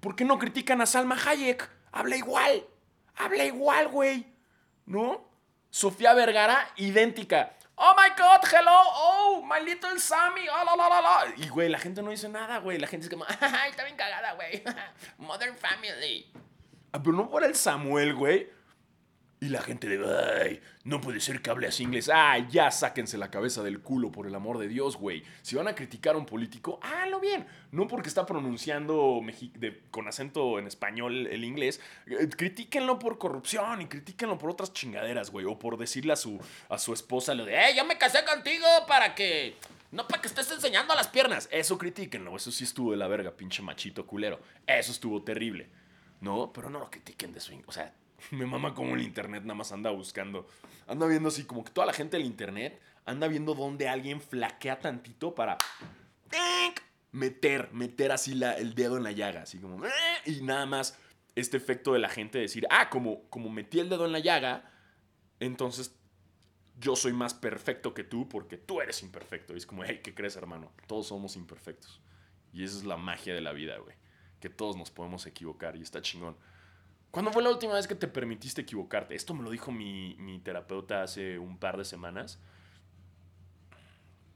¿Por 0.00 0.16
qué 0.16 0.26
no 0.26 0.38
critican 0.38 0.82
a 0.82 0.86
Salma 0.86 1.16
Hayek? 1.16 1.66
Habla 1.92 2.18
igual. 2.18 2.66
Habla 3.14 3.46
igual, 3.46 3.88
güey. 3.88 4.26
¿No? 4.84 5.34
Sofía 5.76 6.14
Vergara, 6.14 6.70
idéntica. 6.76 7.52
Oh 7.74 7.94
my 7.98 8.08
god, 8.16 8.40
hello, 8.50 8.80
oh, 8.94 9.44
my 9.44 9.62
little 9.62 10.00
Sammy, 10.00 10.48
oh, 10.48 10.64
la, 10.64 10.74
la, 10.74 11.02
la, 11.02 11.34
Y 11.36 11.50
güey, 11.50 11.68
la 11.68 11.78
gente 11.78 12.00
no 12.00 12.08
dice 12.08 12.30
nada, 12.30 12.60
güey. 12.60 12.78
La 12.78 12.86
gente 12.86 13.04
es 13.04 13.10
como, 13.10 13.26
ay, 13.40 13.72
está 13.72 13.84
bien 13.84 13.94
cagada, 13.94 14.32
güey. 14.32 14.62
Modern 15.18 15.54
Family. 15.54 16.32
Ah, 16.92 17.02
pero 17.02 17.12
no 17.14 17.28
por 17.28 17.44
el 17.44 17.54
Samuel, 17.54 18.14
güey. 18.14 18.48
Y 19.46 19.48
la 19.48 19.62
gente 19.62 19.86
de, 19.88 20.04
ay, 20.42 20.60
no 20.82 21.00
puede 21.00 21.20
ser 21.20 21.40
que 21.40 21.50
hable 21.50 21.68
así 21.68 21.84
inglés. 21.84 22.10
Ay, 22.12 22.48
ya 22.50 22.72
sáquense 22.72 23.16
la 23.16 23.30
cabeza 23.30 23.62
del 23.62 23.80
culo, 23.80 24.10
por 24.10 24.26
el 24.26 24.34
amor 24.34 24.58
de 24.58 24.66
Dios, 24.66 24.96
güey. 24.96 25.22
Si 25.42 25.54
van 25.54 25.68
a 25.68 25.74
criticar 25.76 26.16
a 26.16 26.18
un 26.18 26.26
político, 26.26 26.80
háganlo 26.82 27.20
bien. 27.20 27.46
No 27.70 27.86
porque 27.86 28.08
está 28.08 28.26
pronunciando 28.26 29.20
con 29.92 30.08
acento 30.08 30.58
en 30.58 30.66
español 30.66 31.28
el 31.28 31.44
inglés. 31.44 31.80
Eh, 32.08 32.28
critíquenlo 32.28 32.98
por 32.98 33.18
corrupción 33.18 33.82
y 33.82 33.86
critíquenlo 33.86 34.36
por 34.36 34.50
otras 34.50 34.72
chingaderas, 34.72 35.30
güey. 35.30 35.46
O 35.46 35.56
por 35.56 35.78
decirle 35.78 36.12
a 36.12 36.16
su, 36.16 36.40
a 36.68 36.76
su 36.76 36.92
esposa 36.92 37.32
lo 37.32 37.44
de, 37.44 37.54
¡eh, 37.54 37.76
yo 37.76 37.84
me 37.84 37.98
casé 37.98 38.24
contigo 38.24 38.66
para 38.88 39.14
que... 39.14 39.54
No 39.92 40.08
para 40.08 40.20
que 40.20 40.26
estés 40.26 40.50
enseñando 40.50 40.92
las 40.96 41.06
piernas. 41.06 41.48
Eso 41.52 41.78
critíquenlo. 41.78 42.34
Eso 42.34 42.50
sí 42.50 42.64
estuvo 42.64 42.90
de 42.90 42.96
la 42.96 43.06
verga, 43.06 43.30
pinche 43.30 43.62
machito 43.62 44.04
culero. 44.04 44.40
Eso 44.66 44.90
estuvo 44.90 45.22
terrible. 45.22 45.70
No, 46.20 46.52
pero 46.52 46.68
no 46.68 46.80
lo 46.80 46.90
critiquen 46.90 47.32
de 47.32 47.38
su... 47.38 47.54
O 47.66 47.70
sea, 47.70 47.94
me 48.30 48.46
mama 48.46 48.74
como 48.74 48.94
el 48.94 49.02
internet 49.02 49.42
nada 49.42 49.54
más 49.54 49.72
anda 49.72 49.90
buscando. 49.90 50.46
Anda 50.86 51.06
viendo 51.06 51.28
así, 51.28 51.44
como 51.44 51.64
que 51.64 51.72
toda 51.72 51.86
la 51.86 51.92
gente 51.92 52.16
del 52.16 52.26
internet 52.26 52.80
anda 53.04 53.28
viendo 53.28 53.54
dónde 53.54 53.88
alguien 53.88 54.20
flaquea 54.20 54.80
tantito 54.80 55.34
para 55.34 55.58
meter, 57.12 57.72
meter 57.72 58.12
así 58.12 58.34
la, 58.34 58.52
el 58.54 58.74
dedo 58.74 58.96
en 58.96 59.04
la 59.04 59.12
llaga, 59.12 59.42
así 59.42 59.58
como, 59.58 59.84
eh", 59.86 59.90
y 60.26 60.42
nada 60.42 60.66
más 60.66 60.98
este 61.34 61.56
efecto 61.56 61.92
de 61.92 61.98
la 61.98 62.08
gente 62.08 62.38
decir, 62.38 62.66
ah, 62.70 62.90
como, 62.90 63.28
como 63.28 63.50
metí 63.50 63.78
el 63.78 63.88
dedo 63.88 64.06
en 64.06 64.12
la 64.12 64.18
llaga, 64.18 64.70
entonces 65.38 65.94
yo 66.78 66.96
soy 66.96 67.12
más 67.12 67.34
perfecto 67.34 67.94
que 67.94 68.04
tú 68.04 68.28
porque 68.28 68.56
tú 68.56 68.80
eres 68.80 69.02
imperfecto. 69.02 69.54
Y 69.54 69.58
es 69.58 69.66
como, 69.66 69.84
hey, 69.84 70.00
¿qué 70.02 70.14
crees, 70.14 70.36
hermano? 70.36 70.72
Todos 70.86 71.08
somos 71.08 71.36
imperfectos. 71.36 72.00
Y 72.52 72.64
esa 72.64 72.78
es 72.78 72.84
la 72.84 72.96
magia 72.96 73.34
de 73.34 73.40
la 73.40 73.52
vida, 73.52 73.78
güey. 73.78 73.96
Que 74.40 74.48
todos 74.48 74.76
nos 74.76 74.90
podemos 74.90 75.26
equivocar 75.26 75.76
y 75.76 75.82
está 75.82 76.00
chingón. 76.02 76.36
¿Cuándo 77.10 77.32
fue 77.32 77.42
la 77.42 77.50
última 77.50 77.74
vez 77.74 77.86
que 77.86 77.94
te 77.94 78.08
permitiste 78.08 78.62
equivocarte? 78.62 79.14
Esto 79.14 79.34
me 79.34 79.42
lo 79.42 79.50
dijo 79.50 79.72
mi, 79.72 80.40
terapeuta 80.44 81.02
hace 81.02 81.38
un 81.38 81.58
par 81.58 81.76
de 81.76 81.84
semanas. 81.84 82.38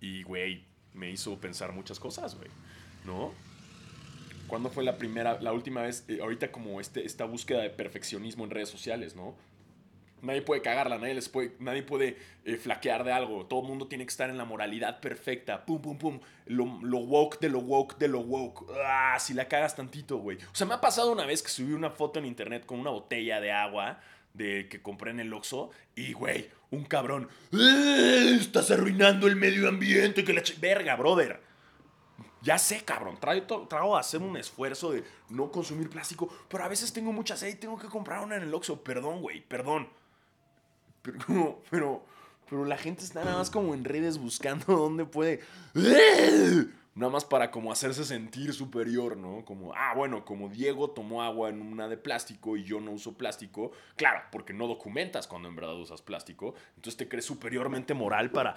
Y, 0.00 0.22
güey, 0.22 0.64
me 0.94 1.11
hizo 1.11 1.38
pensar 1.38 1.72
muchas 1.72 2.00
cosas, 2.00 2.37
güey. 2.37 2.48
¿No? 3.04 3.33
¿Cuándo 4.46 4.70
fue 4.70 4.83
la 4.83 4.96
primera, 4.96 5.40
la 5.40 5.52
última 5.52 5.83
vez, 5.83 6.04
eh, 6.09 6.18
ahorita 6.22 6.50
como 6.50 6.80
este, 6.80 7.04
esta 7.04 7.24
búsqueda 7.24 7.62
de 7.62 7.70
perfeccionismo 7.70 8.44
en 8.44 8.50
redes 8.50 8.68
sociales, 8.68 9.14
¿no? 9.14 9.37
Nadie 10.22 10.42
puede 10.42 10.62
cagarla, 10.62 10.98
nadie, 10.98 11.14
les 11.14 11.28
puede, 11.28 11.54
nadie 11.59 11.83
puede 11.83 12.16
eh, 12.44 12.56
flaquear 12.56 13.04
de 13.04 13.12
algo. 13.12 13.46
Todo 13.46 13.61
el 13.62 13.68
mundo 13.68 13.87
tiene 13.87 14.04
que 14.04 14.11
estar 14.11 14.30
en 14.30 14.38
la 14.38 14.44
moralidad 14.44 15.00
perfecta. 15.00 15.64
Pum, 15.64 15.80
pum, 15.80 15.98
pum. 15.98 16.20
Lo, 16.46 16.64
woke 16.64 17.38
de 17.40 17.48
lo 17.48 17.61
woke 17.61 17.98
de 17.98 18.09
lo 18.09 18.20
woke. 18.20 18.66
Ah, 18.85 19.16
si 19.18 19.35
la 19.35 19.48
cagas 19.48 19.76
tantito, 19.76 20.18
güey. 20.18 20.38
O 20.38 20.54
sea, 20.54 20.66
me 20.66 20.74
ha 20.74 20.80
pasado 20.80 21.12
una 21.12 21.26
vez 21.26 21.42
que 21.42 21.48
subí 21.48 21.72
una 21.72 21.90
foto 21.90 22.18
en 22.18 22.26
internet 22.26 22.66
con 22.66 22.80
una 22.80 22.90
botella 22.90 23.40
de 23.40 23.52
agua 23.52 24.00
de 24.35 24.68
que 24.68 24.83
compré 24.83 25.11
en 25.11 25.20
el 25.20 25.33
Oxxo. 25.33 25.70
Y, 25.94 26.12
güey, 26.12 26.48
un 26.70 26.85
cabrón. 26.85 27.28
¡Eh! 27.52 28.37
Estás 28.40 28.70
arruinando 28.70 29.26
el 29.26 29.37
medio 29.37 29.68
ambiente. 29.68 30.24
Que 30.24 30.33
la 30.33 30.42
Verga, 30.61 30.96
brother. 30.96 31.50
Ya 32.42 32.56
sé, 32.56 32.83
cabrón, 32.85 33.18
trago, 33.20 33.68
trago 33.68 33.96
a 33.96 34.00
hacer 34.00 34.22
un 34.22 34.37
esfuerzo 34.37 34.92
de 34.92 35.04
no 35.28 35.50
consumir 35.52 35.90
plástico, 35.90 36.33
pero 36.48 36.64
a 36.64 36.68
veces 36.68 36.90
tengo 36.90 37.12
mucha 37.12 37.37
sed 37.37 37.48
y 37.48 37.54
tengo 37.56 37.78
que 37.78 37.88
comprar 37.88 38.24
una 38.24 38.37
en 38.37 38.44
el 38.44 38.54
Oxxo. 38.54 38.83
Perdón, 38.83 39.20
güey, 39.20 39.42
perdón. 39.42 39.88
Pero, 41.03 41.63
pero, 41.71 42.05
pero 42.49 42.65
la 42.65 42.77
gente 42.77 43.05
está 43.05 43.25
nada 43.25 43.39
más 43.39 43.51
como 43.51 43.75
en 43.75 43.85
redes 43.85 44.19
buscando 44.19 44.65
dónde 44.77 45.05
puede. 45.05 45.41
nada 46.95 47.13
más 47.13 47.25
para 47.25 47.51
como 47.51 47.73
hacerse 47.73 48.05
sentir 48.05 48.53
superior, 48.53 49.17
¿no? 49.17 49.45
Como, 49.45 49.73
ah, 49.75 49.95
bueno, 49.95 50.25
como 50.25 50.49
Diego 50.49 50.91
tomó 50.91 51.23
agua 51.23 51.49
en 51.49 51.63
una 51.63 51.89
de 51.89 51.97
plástico 51.97 52.57
y 52.57 52.65
yo 52.65 52.81
no 52.81 52.93
uso 52.93 53.17
plástico, 53.17 53.73
claro, 53.97 54.21
porque 54.31 54.53
no 54.53 54.67
documentas 54.67 55.27
cuando 55.27 55.49
en 55.49 55.57
verdad 55.57 55.77
usas 55.77 56.03
plástico, 56.03 56.55
entonces 56.77 56.97
te 56.97 57.09
crees 57.09 57.25
superiormente 57.25 57.95
moral 57.95 58.31
para, 58.31 58.55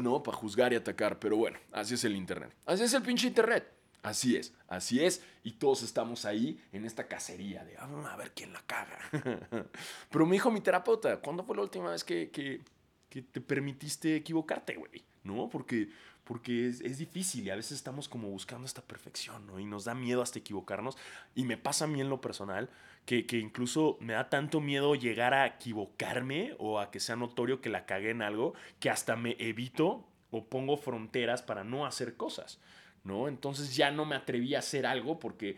¿no? 0.00 0.22
Para 0.22 0.36
juzgar 0.36 0.72
y 0.72 0.76
atacar, 0.76 1.18
pero 1.18 1.36
bueno, 1.36 1.58
así 1.72 1.94
es 1.94 2.04
el 2.04 2.16
Internet, 2.16 2.54
así 2.66 2.84
es 2.84 2.94
el 2.94 3.02
pinche 3.02 3.26
Internet. 3.26 3.83
Así 4.04 4.36
es, 4.36 4.52
así 4.68 5.02
es, 5.02 5.24
y 5.42 5.52
todos 5.52 5.82
estamos 5.82 6.26
ahí 6.26 6.62
en 6.72 6.84
esta 6.84 7.08
cacería 7.08 7.64
de 7.64 7.78
ah, 7.78 8.12
a 8.12 8.16
ver 8.18 8.32
quién 8.32 8.52
la 8.52 8.60
caga. 8.66 8.98
Pero 10.10 10.26
me 10.26 10.34
dijo 10.34 10.50
mi 10.50 10.60
terapeuta, 10.60 11.20
¿cuándo 11.20 11.42
fue 11.42 11.56
la 11.56 11.62
última 11.62 11.90
vez 11.90 12.04
que, 12.04 12.30
que, 12.30 12.60
te 13.08 13.40
permitiste 13.40 14.14
equivocarte, 14.16 14.76
güey? 14.76 15.02
¿No? 15.22 15.48
Porque 15.48 15.88
porque 16.24 16.68
es, 16.68 16.98
difícil 16.98 17.46
y 17.46 17.50
a 17.50 17.56
veces 17.56 17.72
estamos 17.72 18.08
como 18.08 18.28
buscando 18.28 18.66
esta 18.66 18.82
perfección, 18.82 19.46
¿no? 19.46 19.58
Y 19.58 19.64
nos 19.64 19.84
da 19.84 19.94
miedo 19.94 20.20
hasta 20.20 20.38
equivocarnos. 20.38 20.96
Y 21.34 21.44
me 21.44 21.56
pasa 21.56 21.84
a 21.84 21.88
mí 21.88 22.00
en 22.00 22.08
lo 22.08 22.20
personal 22.20 22.70
que, 23.06 23.26
que, 23.26 23.38
incluso 23.38 23.96
me 24.00 24.14
da 24.14 24.28
tanto 24.28 24.60
miedo 24.60 24.94
llegar 24.94 25.32
a 25.32 25.46
equivocarme 25.46 26.56
o 26.58 26.78
a 26.78 26.90
que 26.90 27.00
sea 27.00 27.16
notorio 27.16 27.60
que 27.60 27.70
la 27.70 27.86
cagué 27.86 28.10
en 28.10 28.22
algo, 28.22 28.54
que 28.80 28.90
hasta 28.90 29.16
me 29.16 29.36
evito 29.38 30.06
o 30.30 30.44
pongo 30.44 30.76
fronteras 30.76 31.42
para 31.42 31.62
no 31.62 31.86
hacer 31.86 32.16
cosas, 32.16 32.58
¿no? 33.04 33.28
Entonces 33.28 33.76
ya 33.76 33.90
no 33.90 34.04
me 34.04 34.16
atreví 34.16 34.54
a 34.54 34.58
hacer 34.58 34.86
algo 34.86 35.18
porque 35.18 35.56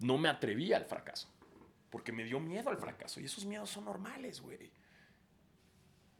no 0.00 0.18
me 0.18 0.28
atreví 0.28 0.72
al 0.72 0.84
fracaso. 0.84 1.28
Porque 1.90 2.10
me 2.10 2.24
dio 2.24 2.40
miedo 2.40 2.70
al 2.70 2.78
fracaso. 2.78 3.20
Y 3.20 3.24
esos 3.24 3.44
miedos 3.44 3.70
son 3.70 3.84
normales, 3.84 4.40
güey. 4.40 4.72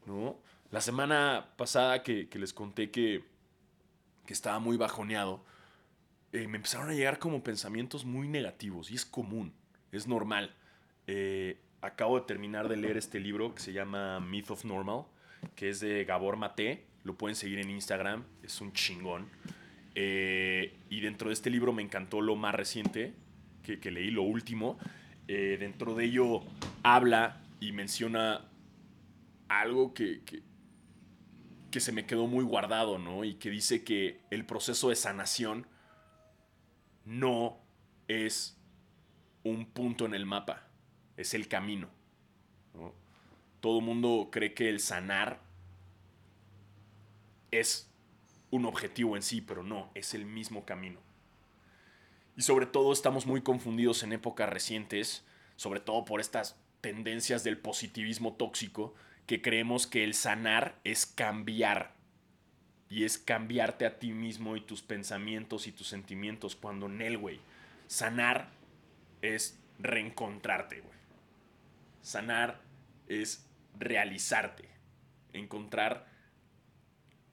¿No? 0.05 0.39
La 0.71 0.79
semana 0.79 1.53
pasada 1.57 2.01
que, 2.01 2.29
que 2.29 2.39
les 2.39 2.53
conté 2.53 2.89
que 2.89 3.35
que 4.25 4.33
estaba 4.33 4.59
muy 4.59 4.77
bajoneado, 4.77 5.43
eh, 6.31 6.47
me 6.47 6.57
empezaron 6.57 6.89
a 6.89 6.93
llegar 6.93 7.19
como 7.19 7.43
pensamientos 7.43 8.05
muy 8.05 8.27
negativos 8.27 8.91
y 8.91 8.95
es 8.95 9.05
común, 9.05 9.53
es 9.91 10.07
normal. 10.07 10.53
Eh, 11.07 11.61
acabo 11.81 12.19
de 12.19 12.25
terminar 12.25 12.67
de 12.67 12.77
leer 12.77 12.97
este 12.97 13.19
libro 13.19 13.53
que 13.53 13.61
se 13.61 13.73
llama 13.73 14.19
Myth 14.19 14.51
of 14.51 14.65
Normal, 14.65 15.05
que 15.55 15.69
es 15.69 15.79
de 15.79 16.03
Gabor 16.05 16.37
Mate, 16.37 16.85
lo 17.03 17.15
pueden 17.15 17.35
seguir 17.35 17.59
en 17.59 17.69
Instagram, 17.69 18.25
es 18.41 18.59
un 18.61 18.73
chingón. 18.73 19.29
Eh, 19.95 20.77
y 20.89 20.99
dentro 21.01 21.29
de 21.29 21.33
este 21.33 21.49
libro 21.49 21.73
me 21.73 21.81
encantó 21.81 22.21
lo 22.21 22.35
más 22.35 22.53
reciente 22.53 23.13
que, 23.63 23.91
leí, 23.91 24.11
lo 24.11 24.23
último. 24.23 24.77
dentro 25.27 25.95
de 25.95 26.05
ello 26.05 26.43
habla 26.83 27.41
y 27.59 27.71
menciona 27.71 28.45
algo 29.47 29.93
que, 29.93 30.21
que 31.71 31.79
se 31.79 31.91
me 31.91 32.05
quedó 32.05 32.27
muy 32.27 32.45
guardado, 32.45 32.99
¿no? 32.99 33.23
Y 33.23 33.35
que 33.35 33.49
dice 33.49 33.83
que 33.83 34.21
el 34.29 34.45
proceso 34.45 34.89
de 34.89 34.95
sanación 34.95 35.67
no 37.05 37.57
es 38.07 38.57
un 39.43 39.65
punto 39.65 40.05
en 40.05 40.13
el 40.13 40.25
mapa, 40.25 40.67
es 41.17 41.33
el 41.33 41.47
camino. 41.47 41.89
Todo 43.61 43.81
mundo 43.81 44.29
cree 44.31 44.53
que 44.53 44.69
el 44.69 44.79
sanar 44.79 45.41
es 47.51 47.89
un 48.55 48.65
objetivo 48.65 49.15
en 49.15 49.21
sí, 49.21 49.41
pero 49.41 49.63
no, 49.63 49.91
es 49.93 50.13
el 50.13 50.25
mismo 50.25 50.65
camino. 50.65 50.99
Y 52.37 52.41
sobre 52.41 52.65
todo 52.65 52.91
estamos 52.91 53.25
muy 53.25 53.41
confundidos 53.41 54.03
en 54.03 54.13
épocas 54.13 54.49
recientes, 54.49 55.25
sobre 55.55 55.79
todo 55.79 56.03
por 56.03 56.19
estas 56.19 56.57
tendencias 56.81 57.43
del 57.43 57.57
positivismo 57.57 58.33
tóxico, 58.33 58.93
que 59.25 59.41
creemos 59.41 59.87
que 59.87 60.03
el 60.03 60.13
sanar 60.13 60.79
es 60.83 61.05
cambiar. 61.05 61.95
Y 62.89 63.03
es 63.03 63.17
cambiarte 63.17 63.85
a 63.85 63.97
ti 63.97 64.11
mismo 64.11 64.55
y 64.55 64.61
tus 64.61 64.81
pensamientos 64.81 65.65
y 65.65 65.71
tus 65.71 65.87
sentimientos. 65.87 66.55
Cuando 66.55 66.85
en 66.85 67.01
él, 67.01 67.17
güey, 67.17 67.39
sanar 67.87 68.49
es 69.21 69.57
reencontrarte, 69.79 70.81
güey. 70.81 70.97
Sanar 72.01 72.61
es 73.07 73.45
realizarte. 73.79 74.69
Encontrar, 75.33 76.05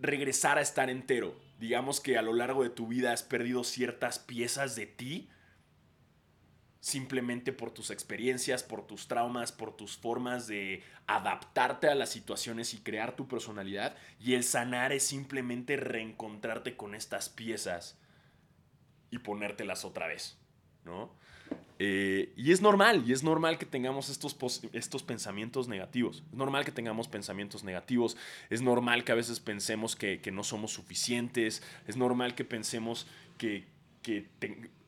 regresar 0.03 0.59
a 0.59 0.63
estar 0.63 0.91
entero. 0.91 1.35
Digamos 1.59 2.01
que 2.01 2.19
a 2.19 2.23
lo 2.23 2.33
largo 2.33 2.63
de 2.63 2.71
tu 2.71 2.89
vida 2.89 3.13
has 3.13 3.23
perdido 3.23 3.65
ciertas 3.65 4.19
piezas 4.19 4.77
de 4.77 4.87
ti 4.87 5.31
simplemente 6.81 7.53
por 7.53 7.71
tus 7.71 7.91
experiencias, 7.93 8.65
por 8.65 8.85
tus 8.85 9.07
traumas, 9.07 9.53
por 9.53 9.77
tus 9.77 9.97
formas 9.97 10.49
de 10.49 10.83
adaptarte 11.07 11.87
a 11.87 11.95
las 11.95 12.11
situaciones 12.11 12.75
y 12.75 12.79
crear 12.79 13.15
tu 13.15 13.29
personalidad. 13.29 13.97
Y 14.19 14.35
el 14.35 14.43
sanar 14.43 14.93
es 14.93 15.05
simplemente 15.05 15.77
reencontrarte 15.77 16.77
con 16.77 16.97
estas 16.97 17.29
piezas 17.29 18.01
y 19.11 19.19
ponértelas 19.19 19.85
otra 19.85 20.09
vez, 20.09 20.37
¿no? 20.85 21.15
Eh, 21.85 22.33
y 22.37 22.53
es 22.53 22.61
normal, 22.61 23.03
y 23.05 23.13
es 23.13 23.25
normal 23.25 23.59
que 23.59 23.67
tengamos 23.67 24.09
estos, 24.09 24.63
estos 24.73 25.03
pensamientos 25.03 25.67
negativos. 25.67 26.23
Es 26.31 26.39
normal 26.39 26.65
que 26.65 26.71
tengamos 26.71 27.09
pensamientos 27.09 27.65
negativos. 27.65 28.17
Es 28.51 28.63
normal 28.63 29.03
que 29.03 29.11
a 29.11 29.17
veces 29.17 29.41
pensemos 29.41 29.97
que, 29.97 30.21
no 30.33 30.45
somos 30.45 30.71
suficientes. 30.71 31.61
Es 31.89 31.97
normal 31.97 32.37
que 32.37 32.45
pensemos 32.45 33.09
que, 33.37 33.65
que 34.03 34.29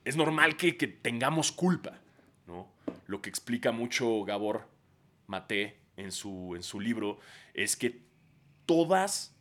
es 0.04 0.14
normal 0.14 0.56
que, 0.56 0.72
tengamos 0.72 1.50
culpa, 1.50 1.98
¿no? 2.46 2.68
Lo 3.08 3.20
que 3.20 3.28
explica 3.28 3.72
mucho 3.72 4.22
Gabor 4.22 4.68
Mate 5.26 5.76
en 5.96 6.12
su, 6.12 6.54
en 6.54 6.62
su 6.62 6.78
libro 6.78 7.18
es 7.54 7.74
que 7.74 8.02
todas, 8.66 9.34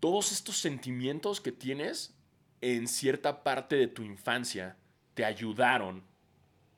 todos 0.00 0.32
estos 0.32 0.56
sentimientos 0.56 1.42
que 1.42 1.52
tienes 1.52 2.14
en 2.62 2.88
cierta 2.88 3.42
parte 3.42 3.76
de 3.76 3.88
tu 3.88 4.02
infancia 4.04 4.78
te 5.18 5.24
ayudaron 5.24 6.04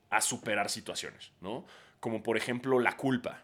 a 0.09 0.19
superar 0.19 0.71
situaciones, 0.71 1.31
¿no? 1.41 1.67
Como 1.99 2.23
por 2.23 2.37
ejemplo 2.37 2.79
la 2.79 2.97
culpa. 2.97 3.43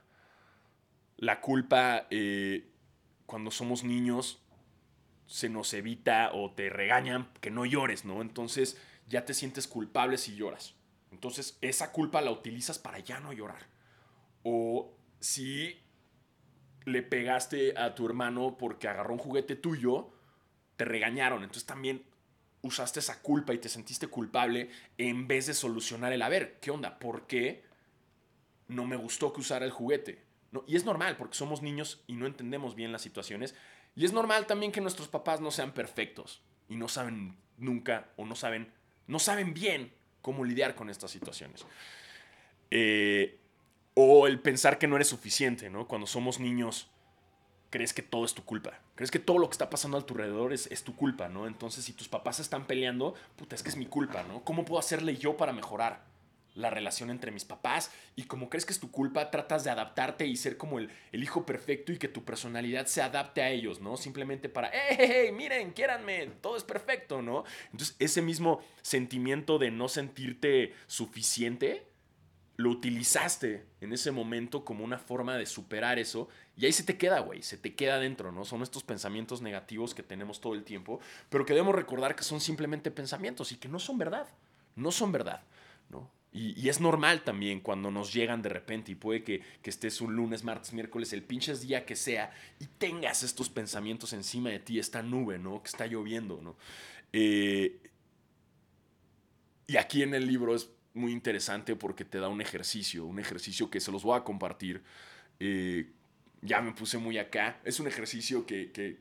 La 1.18 1.40
culpa, 1.40 2.08
eh, 2.10 2.72
cuando 3.28 3.52
somos 3.52 3.84
niños, 3.84 4.42
se 5.28 5.50
nos 5.50 5.72
evita 5.76 6.32
o 6.34 6.52
te 6.52 6.72
regañan 6.72 7.32
que 7.42 7.52
no 7.52 7.64
llores, 7.68 8.06
¿no? 8.06 8.24
Entonces 8.24 8.82
ya 9.08 9.24
te 9.24 9.36
sientes 9.36 9.68
culpable 9.68 10.18
si 10.18 10.36
lloras. 10.36 10.74
Entonces 11.12 11.60
esa 11.62 11.92
culpa 11.92 12.20
la 12.22 12.32
utilizas 12.32 12.80
para 12.80 12.98
ya 12.98 13.20
no 13.20 13.34
llorar. 13.34 13.68
O 14.42 14.98
si 15.20 15.80
le 16.86 17.04
pegaste 17.04 17.78
a 17.78 17.94
tu 17.94 18.08
hermano 18.08 18.58
porque 18.58 18.88
agarró 18.88 19.14
un 19.14 19.20
juguete 19.20 19.56
tuyo, 19.56 20.12
te 20.76 20.86
regañaron. 20.86 21.44
Entonces 21.44 21.68
también 21.68 22.04
usaste 22.68 23.00
esa 23.00 23.22
culpa 23.22 23.54
y 23.54 23.58
te 23.58 23.70
sentiste 23.70 24.08
culpable 24.08 24.70
en 24.98 25.28
vez 25.28 25.48
de 25.48 25.54
solucionar 25.54 26.14
el, 26.14 26.22
a 26.22 26.30
ver, 26.30 26.60
¿qué 26.60 26.72
onda? 26.72 27.00
¿Por 27.00 27.28
qué 27.28 27.64
no 28.68 28.86
me 28.86 28.96
gustó 28.96 29.34
que 29.34 29.42
usara 29.42 29.66
el 29.66 29.72
juguete? 29.72 30.24
Y 30.66 30.76
es 30.76 30.86
normal 30.86 31.18
porque 31.18 31.36
somos 31.36 31.62
niños 31.62 32.04
y 32.08 32.14
no 32.14 32.26
entendemos 32.26 32.76
bien 32.76 32.92
las 32.92 33.02
situaciones 33.02 33.56
y 33.96 34.06
es 34.06 34.14
normal 34.14 34.46
también 34.46 34.72
que 34.72 34.82
nuestros 34.82 35.08
papás 35.08 35.42
no 35.42 35.52
sean 35.52 35.74
perfectos 35.74 36.42
y 36.70 36.76
no 36.76 36.88
saben 36.88 37.36
nunca 37.58 38.10
o 38.16 38.26
no 38.26 38.36
saben, 38.36 38.72
no 39.08 39.20
saben 39.20 39.54
bien 39.54 39.92
cómo 40.22 40.46
lidiar 40.46 40.76
con 40.76 40.90
estas 40.90 41.12
situaciones. 41.12 41.66
Eh, 42.70 43.40
o 43.96 44.28
el 44.28 44.40
pensar 44.40 44.78
que 44.78 44.88
no 44.88 44.96
eres 44.96 45.08
suficiente, 45.08 45.70
¿no? 45.70 45.88
Cuando 45.88 46.06
somos 46.06 46.40
niños, 46.40 46.90
crees 47.70 47.94
que 47.94 48.02
todo 48.02 48.26
es 48.26 48.34
tu 48.34 48.44
culpa. 48.44 48.80
Crees 48.96 49.12
que 49.12 49.20
todo 49.20 49.38
lo 49.38 49.48
que 49.50 49.54
está 49.54 49.70
pasando 49.70 49.98
a 49.98 50.06
tu 50.06 50.14
alrededor 50.14 50.54
es, 50.54 50.68
es, 50.68 50.84
tu 50.84 50.96
culpa, 50.96 51.30
¿no? 51.30 51.48
Entonces, 51.48 51.86
si 51.86 51.94
tus 51.94 52.08
papás 52.08 52.40
están 52.40 52.66
peleando, 52.66 53.14
puta, 53.36 53.56
es 53.56 53.64
que 53.64 53.70
es 53.70 53.78
mi 53.78 53.86
culpa, 53.86 54.24
¿no? 54.24 54.44
¿Cómo 54.44 54.66
puedo 54.66 54.80
hacerle 54.80 55.18
yo 55.18 55.38
para 55.38 55.54
mejorar? 55.54 56.02
la 56.58 56.70
relación 56.70 57.10
entre 57.10 57.32
mis 57.32 57.46
papás 57.46 57.92
y 58.16 58.24
como 58.24 58.50
crees 58.50 58.66
que 58.66 58.74
es 58.74 58.80
tu 58.80 58.92
culpa, 58.92 59.32
tratas 59.32 59.64
de 59.64 59.70
adaptarte 59.70 60.26
y 60.26 60.36
ser 60.36 60.58
como 60.58 60.80
el, 60.80 60.90
hijo 61.14 61.46
perfecto 61.46 61.92
y 61.92 61.98
que 61.98 62.08
tu 62.08 62.24
personalidad 62.26 62.88
se 62.88 63.02
adapte 63.02 63.42
a 63.42 63.50
ellos, 63.50 63.80
¿no? 63.80 63.96
Simplemente 63.96 64.50
para, 64.50 64.72
¡hey, 64.74 65.32
miren, 65.32 65.72
quiéranme, 65.72 66.28
todo 66.42 66.58
es 66.58 66.64
perfecto, 66.64 67.22
¿no? 67.22 67.44
Entonces 67.72 67.96
ese 68.00 68.22
mismo 68.22 68.62
sentimiento 68.82 69.60
de 69.60 69.72
no 69.72 69.88
sentirte 69.88 70.74
suficiente, 70.88 71.86
lo 72.58 72.72
utilizaste 72.72 73.66
en 73.82 73.94
ese 73.94 74.12
momento 74.12 74.66
como 74.66 74.84
una 74.84 74.98
forma 74.98 75.38
de 75.38 75.46
superar 75.46 76.00
eso 76.00 76.28
y 76.58 76.66
ahí 76.66 76.72
se 76.72 76.84
te 76.84 76.98
queda, 76.98 77.20
güey, 77.20 77.44
se 77.44 77.56
te 77.56 77.76
queda 77.76 78.00
dentro, 78.00 78.32
¿no? 78.32 78.46
Son 78.46 78.64
estos 78.64 78.84
pensamientos 78.84 79.44
negativos 79.44 79.94
que 79.94 80.02
tenemos 80.02 80.42
todo 80.42 80.56
el 80.56 80.64
tiempo, 80.64 81.00
pero 81.30 81.46
que 81.46 81.54
debemos 81.54 81.76
recordar 81.76 82.16
que 82.16 82.24
son 82.24 82.42
simplemente 82.42 82.90
pensamientos 82.90 83.52
y 83.52 83.58
que 83.58 83.68
no 83.70 83.78
son 83.78 84.00
verdad, 84.00 84.28
no 84.76 84.92
son 84.92 85.12
verdad, 85.12 85.44
¿no? 85.90 86.10
Y, 86.34 86.68
es 86.68 86.82
normal 86.82 87.24
también 87.24 87.62
cuando 87.62 87.90
nos 87.90 88.14
llegan 88.14 88.42
de 88.42 88.50
repente 88.50 88.92
y 88.92 88.96
puede 88.96 89.24
que, 89.24 89.42
estés 89.64 90.02
un 90.02 90.16
lunes, 90.16 90.44
martes, 90.44 90.74
miércoles, 90.74 91.14
el 91.14 91.24
pinches 91.24 91.62
día 91.62 91.86
que 91.86 91.96
sea 91.96 92.32
y 92.60 92.66
tengas 92.66 93.24
estos 93.24 93.50
pensamientos 93.50 94.14
encima 94.14 94.50
de 94.50 94.60
ti, 94.60 94.78
esta 94.78 95.02
nube, 95.02 95.40
¿no? 95.40 95.62
Que 95.62 95.70
está 95.70 95.88
lloviendo, 95.88 96.40
¿no? 96.42 96.56
Eh, 97.14 97.80
y 99.68 99.78
aquí 99.78 100.04
en 100.04 100.14
el 100.14 100.28
libro 100.28 100.56
es 100.56 100.70
muy 100.98 101.12
interesante 101.12 101.76
porque 101.76 102.06
te 102.06 102.20
da 102.20 102.28
un 102.28 102.42
ejercicio, 102.42 103.06
un 103.06 103.20
ejercicio 103.20 103.70
que 103.70 103.80
se 103.80 103.92
los 103.92 104.04
voy 104.04 104.18
a 104.18 104.24
compartir. 104.24 104.84
Eh, 105.40 105.92
ya 106.42 106.62
me 106.62 106.72
puse 106.72 106.98
muy 106.98 107.18
acá. 107.18 107.60
Es 107.64 107.80
un 107.80 107.88
ejercicio 107.88 108.46
que, 108.46 108.72
que 108.72 109.00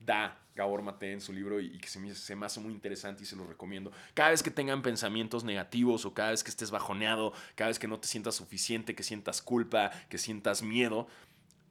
da 0.00 0.40
Gabor 0.54 0.82
Mate 0.82 1.12
en 1.12 1.20
su 1.20 1.32
libro 1.32 1.60
y, 1.60 1.78
que 1.78 1.88
se 1.88 2.00
me, 2.00 2.14
se 2.14 2.34
me 2.34 2.46
hace 2.46 2.60
muy 2.60 2.72
interesante 2.72 3.22
y 3.22 3.26
se 3.26 3.36
lo 3.36 3.46
recomiendo. 3.46 3.92
Cada 4.14 4.30
vez 4.30 4.42
que 4.42 4.50
tengan 4.50 4.82
pensamientos 4.82 5.44
negativos 5.44 6.04
o 6.04 6.14
cada 6.14 6.30
vez 6.30 6.42
que 6.42 6.50
estés 6.50 6.70
bajoneado, 6.70 7.32
cada 7.54 7.68
vez 7.68 7.78
que 7.78 7.86
no 7.86 8.00
te 8.00 8.08
sientas 8.08 8.34
suficiente, 8.34 8.94
que 8.94 9.04
sientas 9.04 9.40
culpa, 9.40 9.90
que 10.08 10.18
sientas 10.18 10.62
miedo, 10.62 11.06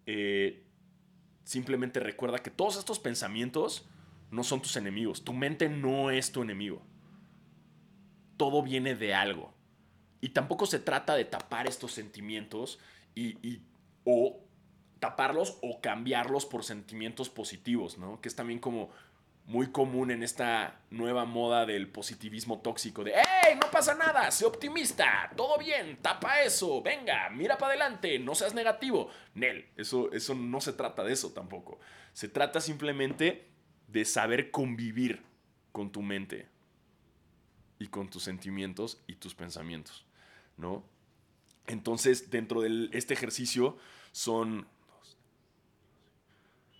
eh, 0.06 0.64
simplemente 1.44 2.00
recuerda 2.00 2.40
que 2.40 2.50
todos 2.50 2.78
estos 2.78 3.00
pensamientos 3.00 3.86
no 4.32 4.44
son 4.44 4.62
tus 4.62 4.78
enemigos. 4.78 5.24
Tu 5.24 5.34
mente 5.34 5.70
no 5.70 6.10
es 6.10 6.32
tu 6.32 6.42
enemigo. 6.42 6.82
Todo 8.38 8.62
viene 8.62 8.96
de 8.96 9.14
algo. 9.14 9.54
Y 10.22 10.30
tampoco 10.30 10.66
se 10.66 10.80
trata 10.80 11.16
de 11.16 11.26
tapar 11.26 11.68
estos 11.68 11.92
sentimientos 11.92 12.80
y, 13.14 13.62
o 14.04 14.40
taparlos 15.00 15.58
o 15.62 15.80
cambiarlos 15.82 16.46
por 16.46 16.64
sentimientos 16.64 17.30
positivos, 17.30 17.98
¿no? 17.98 18.20
Que 18.22 18.30
es 18.30 18.36
también 18.36 18.60
como 18.60 18.90
muy 19.46 19.72
común 19.72 20.12
en 20.12 20.24
esta 20.24 20.82
nueva 20.90 21.26
moda 21.26 21.66
del 21.66 21.88
positivismo 21.88 22.60
tóxico 22.60 23.04
de 23.04 23.14
¡Hey! 23.14 23.58
No 23.62 23.72
pasa 23.72 23.96
nada, 23.96 24.30
sé 24.32 24.46
optimista, 24.46 25.32
todo 25.38 25.58
bien, 25.58 25.98
tapa 26.02 26.42
eso, 26.42 26.82
venga, 26.82 27.30
mira 27.30 27.58
para 27.58 27.72
adelante, 27.72 28.20
no 28.20 28.36
seas 28.36 28.54
negativo. 28.54 29.10
Nel, 29.36 29.70
eso, 29.78 30.12
eso 30.12 30.36
no 30.36 30.60
se 30.60 30.74
trata 30.74 31.04
de 31.04 31.14
eso 31.14 31.32
tampoco. 31.32 31.80
Se 32.14 32.28
trata 32.28 32.60
simplemente 32.60 33.48
de 33.88 34.04
saber 34.04 34.52
convivir 34.52 35.24
con 35.72 35.92
tu 35.92 36.02
mente 36.02 36.50
y 37.80 37.88
con 37.88 38.10
tus 38.10 38.24
sentimientos 38.24 39.02
y 39.08 39.16
tus 39.16 39.36
pensamientos, 39.36 40.06
¿no? 40.58 40.84
Entonces, 41.68 42.30
dentro 42.30 42.62
de 42.62 42.90
este 42.94 43.14
ejercicio 43.14 43.78
son 44.12 44.68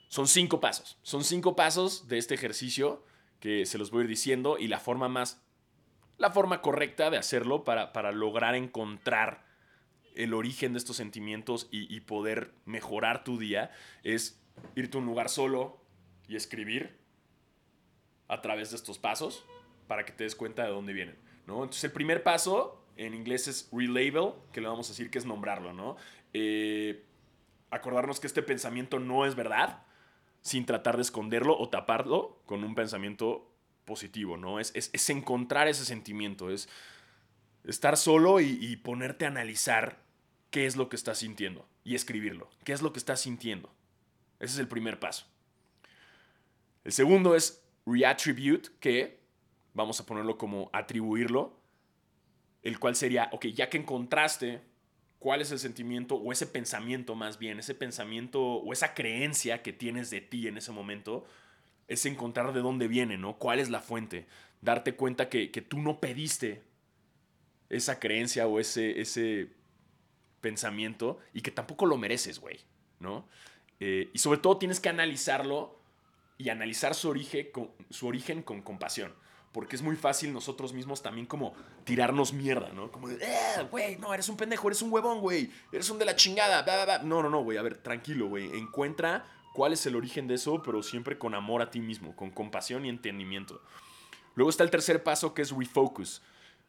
son 0.08 0.28
cinco 0.28 0.60
pasos. 0.60 0.98
Son 1.04 1.24
cinco 1.24 1.56
pasos 1.56 2.08
de 2.08 2.18
este 2.18 2.34
ejercicio 2.34 3.04
que 3.40 3.66
se 3.66 3.78
los 3.78 3.92
voy 3.92 4.02
a 4.02 4.04
ir 4.06 4.10
diciendo 4.10 4.58
y 4.58 4.68
la 4.68 4.80
forma 4.80 5.10
más, 5.10 5.42
la 6.18 6.32
forma 6.32 6.62
correcta 6.62 7.10
de 7.10 7.18
hacerlo 7.18 7.64
para, 7.64 7.94
para 7.94 8.12
lograr 8.12 8.56
encontrar 8.56 9.46
el 10.16 10.34
origen 10.34 10.74
de 10.74 10.80
estos 10.80 10.96
sentimientos 10.96 11.68
y, 11.70 11.94
y, 11.96 12.00
poder 12.00 12.52
mejorar 12.66 13.24
tu 13.24 13.38
día 13.38 13.70
es 14.02 14.42
irte 14.76 14.98
a 14.98 15.02
un 15.02 15.06
lugar 15.06 15.30
solo 15.30 15.80
y 16.28 16.36
escribir 16.36 16.98
a 18.28 18.42
través 18.42 18.72
de 18.72 18.78
estos 18.78 18.98
pasos 18.98 19.46
para 19.88 20.06
que 20.06 20.12
te 20.12 20.24
des 20.24 20.36
cuenta 20.36 20.64
de 20.64 20.70
dónde 20.70 20.94
vienen. 20.94 21.18
¿no? 21.46 21.56
Entonces 21.64 21.84
el 21.84 21.92
primer 21.92 22.24
paso 22.24 22.84
en 22.96 23.14
inglés 23.14 23.48
es 23.48 23.70
relabel, 23.72 24.36
que 24.52 24.62
le 24.62 24.68
vamos 24.68 24.88
a 24.88 24.92
decir 24.92 25.10
que 25.10 25.18
es 25.18 25.26
nombrarlo. 25.26 25.74
¿no? 25.74 25.98
Eh, 26.34 27.04
acordarnos 27.70 28.20
que 28.20 28.28
este 28.28 28.42
pensamiento 28.42 29.00
no 29.00 29.26
es 29.26 29.36
verdad, 29.36 29.84
sin 30.42 30.66
tratar 30.66 30.96
de 30.96 31.02
esconderlo 31.02 31.58
o 31.58 31.70
taparlo 31.70 32.40
con 32.46 32.64
un 32.64 32.76
pensamiento 32.76 33.52
positivo, 33.86 34.38
¿no? 34.38 34.60
Es, 34.60 34.72
es, 34.76 35.10
encontrar 35.10 35.68
ese 35.68 35.86
sentimiento, 35.86 36.50
es 36.50 36.70
estar 37.64 37.98
solo 37.98 38.40
y, 38.40 38.76
ponerte 38.78 39.26
a 39.26 39.30
analizar 39.30 40.00
qué 40.52 40.66
es 40.66 40.76
lo 40.76 40.90
que 40.90 40.96
estás 40.96 41.20
sintiendo 41.20 41.68
y 41.84 41.96
escribirlo, 41.96 42.50
qué 42.64 42.74
es 42.74 42.82
lo 42.82 42.94
que 42.94 43.00
estás 43.00 43.22
sintiendo. 43.22 43.74
Ese 44.40 44.54
es 44.54 44.60
el 44.60 44.68
primer 44.68 45.00
paso. 45.00 45.26
El 46.84 46.92
segundo 46.92 47.36
es 47.36 47.64
reattribute, 47.86 48.70
que 48.80 49.17
vamos 49.78 50.00
a 50.00 50.06
ponerlo 50.08 50.38
como 50.40 50.72
atribuirlo, 50.74 51.56
el 52.64 52.80
cual 52.80 52.96
sería, 52.96 53.30
ok, 53.32 53.46
ya 53.46 53.70
que 53.70 53.78
encontraste 53.78 54.62
cuál 55.20 55.40
es 55.40 55.52
el 55.52 55.60
sentimiento 55.60 56.16
o 56.16 56.32
ese 56.32 56.48
pensamiento 56.48 57.14
más 57.14 57.38
bien, 57.38 57.60
ese 57.60 57.76
pensamiento 57.76 58.42
o 58.42 58.74
esa 58.74 58.96
creencia 58.96 59.62
que 59.62 59.74
tienes 59.74 60.10
de 60.10 60.20
ti 60.20 60.48
en 60.48 60.58
ese 60.58 60.72
momento, 60.72 61.26
es 61.88 62.06
encontrar 62.08 62.54
de 62.54 62.62
dónde 62.62 62.88
viene, 62.88 63.18
¿no? 63.18 63.38
¿Cuál 63.38 63.60
es 63.60 63.70
la 63.70 63.80
fuente? 63.80 64.26
Darte 64.62 64.96
cuenta 64.96 65.30
que, 65.30 65.48
tú 65.48 65.80
no 65.80 66.00
pediste 66.00 66.64
esa 67.70 68.00
creencia 68.00 68.48
o 68.48 68.60
ese, 68.60 69.00
ese 69.00 69.50
pensamiento 70.42 71.20
y 71.34 71.42
que 71.42 71.52
tampoco 71.52 71.86
lo 71.86 71.98
mereces, 71.98 72.40
güey, 72.40 72.60
¿no? 73.00 73.28
Eh, 73.80 74.10
y 74.12 74.18
sobre 74.18 74.40
todo 74.40 74.58
tienes 74.58 74.80
que 74.80 74.90
analizarlo 74.90 75.80
y 76.40 76.50
analizar 76.50 76.96
su 76.96 77.10
origen 77.10 77.50
su 77.92 78.08
origen 78.08 78.42
con 78.42 78.64
compasión 78.64 79.14
porque 79.52 79.76
es 79.76 79.82
muy 79.82 79.96
fácil 79.96 80.34
nosotros 80.34 80.74
mismos 80.74 81.02
también 81.02 81.26
como 81.26 81.54
tirarnos 81.84 82.34
mierda, 82.34 82.72
¿no? 82.74 82.92
Como 82.92 83.08
de, 83.08 83.16
eh, 83.16 83.64
güey, 83.72 83.98
no, 83.98 84.14
eres 84.14 84.30
un 84.30 84.38
pendejo, 84.38 84.68
eres 84.68 84.82
un 84.82 84.92
huevón, 84.92 85.20
güey, 85.20 85.52
eres 85.72 85.90
un 85.90 85.98
de 85.98 86.06
la 86.06 86.16
chingada, 86.16 86.62
bla, 86.62 87.00
No, 87.00 87.24
no, 87.24 87.30
no, 87.30 87.44
güey, 87.44 87.58
a 87.58 87.62
ver, 87.62 87.78
tranquilo, 87.78 88.28
güey, 88.28 88.46
encuentra 88.58 89.26
cuál 89.54 89.74
es 89.74 89.86
el 89.86 89.96
origen 89.96 90.28
de 90.28 90.36
eso, 90.36 90.62
pero 90.62 90.84
siempre 90.84 91.18
con 91.18 91.34
amor 91.34 91.62
a 91.62 91.72
ti 91.72 91.80
mismo, 91.80 92.16
con 92.16 92.30
compasión 92.30 92.86
y 92.86 92.90
entendimiento. 92.90 93.62
Luego 94.36 94.52
está 94.52 94.64
el 94.64 94.70
tercer 94.70 95.02
paso 95.02 95.34
que 95.34 95.42
es 95.42 95.50
refocus, 95.50 96.22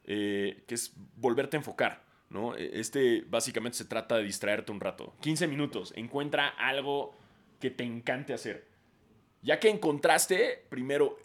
eh, 0.05 0.63
que 0.67 0.73
es 0.73 0.93
volverte 1.15 1.55
a 1.55 1.59
enfocar, 1.59 2.03
¿no? 2.31 2.55
E, 2.55 2.79
este 2.79 3.23
básicamente 3.29 3.77
se 3.77 3.85
trata 3.85 4.17
de 4.17 4.23
distraerte 4.23 4.71
un 4.71 4.79
rato. 4.79 5.13
15 5.21 5.45
minutos, 5.45 5.93
encuentra 5.95 6.47
algo 6.47 7.15
que 7.59 7.69
te 7.69 7.83
encante 7.83 8.33
hacer. 8.33 8.67
Ya 9.43 9.59
que 9.59 9.69
encontraste, 9.69 10.65
primero 10.69 11.19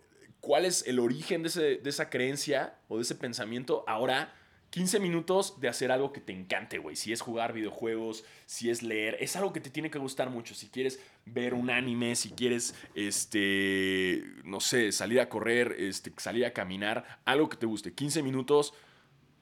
cuál 0.45 0.67
es 0.67 0.87
el 0.87 0.99
origen 0.99 1.43
de, 1.43 1.81
esa 1.83 2.11
creencia 2.11 2.75
o 2.89 2.97
de 2.97 3.03
ese 3.03 3.15
pensamiento, 3.15 3.83
ahora 3.87 4.35
15 4.71 5.01
minutos 5.01 5.59
de 5.59 5.69
hacer 5.69 5.91
algo 5.91 6.13
que 6.13 6.21
te 6.21 6.35
encante, 6.35 6.77
güey. 6.77 6.97
Si 6.97 7.15
es 7.15 7.23
jugar 7.23 7.55
videojuegos, 7.55 8.25
si 8.45 8.69
es 8.69 8.83
leer, 8.83 9.17
es 9.21 9.37
algo 9.37 9.55
que 9.55 9.61
te 9.61 9.71
tiene 9.71 9.91
que 9.91 9.99
gustar 9.99 10.29
mucho. 10.29 10.55
Si 10.55 10.69
quieres 10.69 11.01
ver 11.25 11.55
un 11.55 11.71
anime, 11.71 12.15
si 12.15 12.31
quieres, 12.31 12.75
este, 12.95 14.23
no 14.45 14.61
sé, 14.61 14.93
salir 14.93 15.21
a 15.21 15.31
correr, 15.31 15.77
este, 15.79 16.13
salir 16.19 16.45
a 16.45 16.53
caminar, 16.53 17.21
algo 17.25 17.49
que 17.49 17.57
te 17.57 17.65
guste. 17.65 17.95
15 17.95 18.23
minutos, 18.23 18.75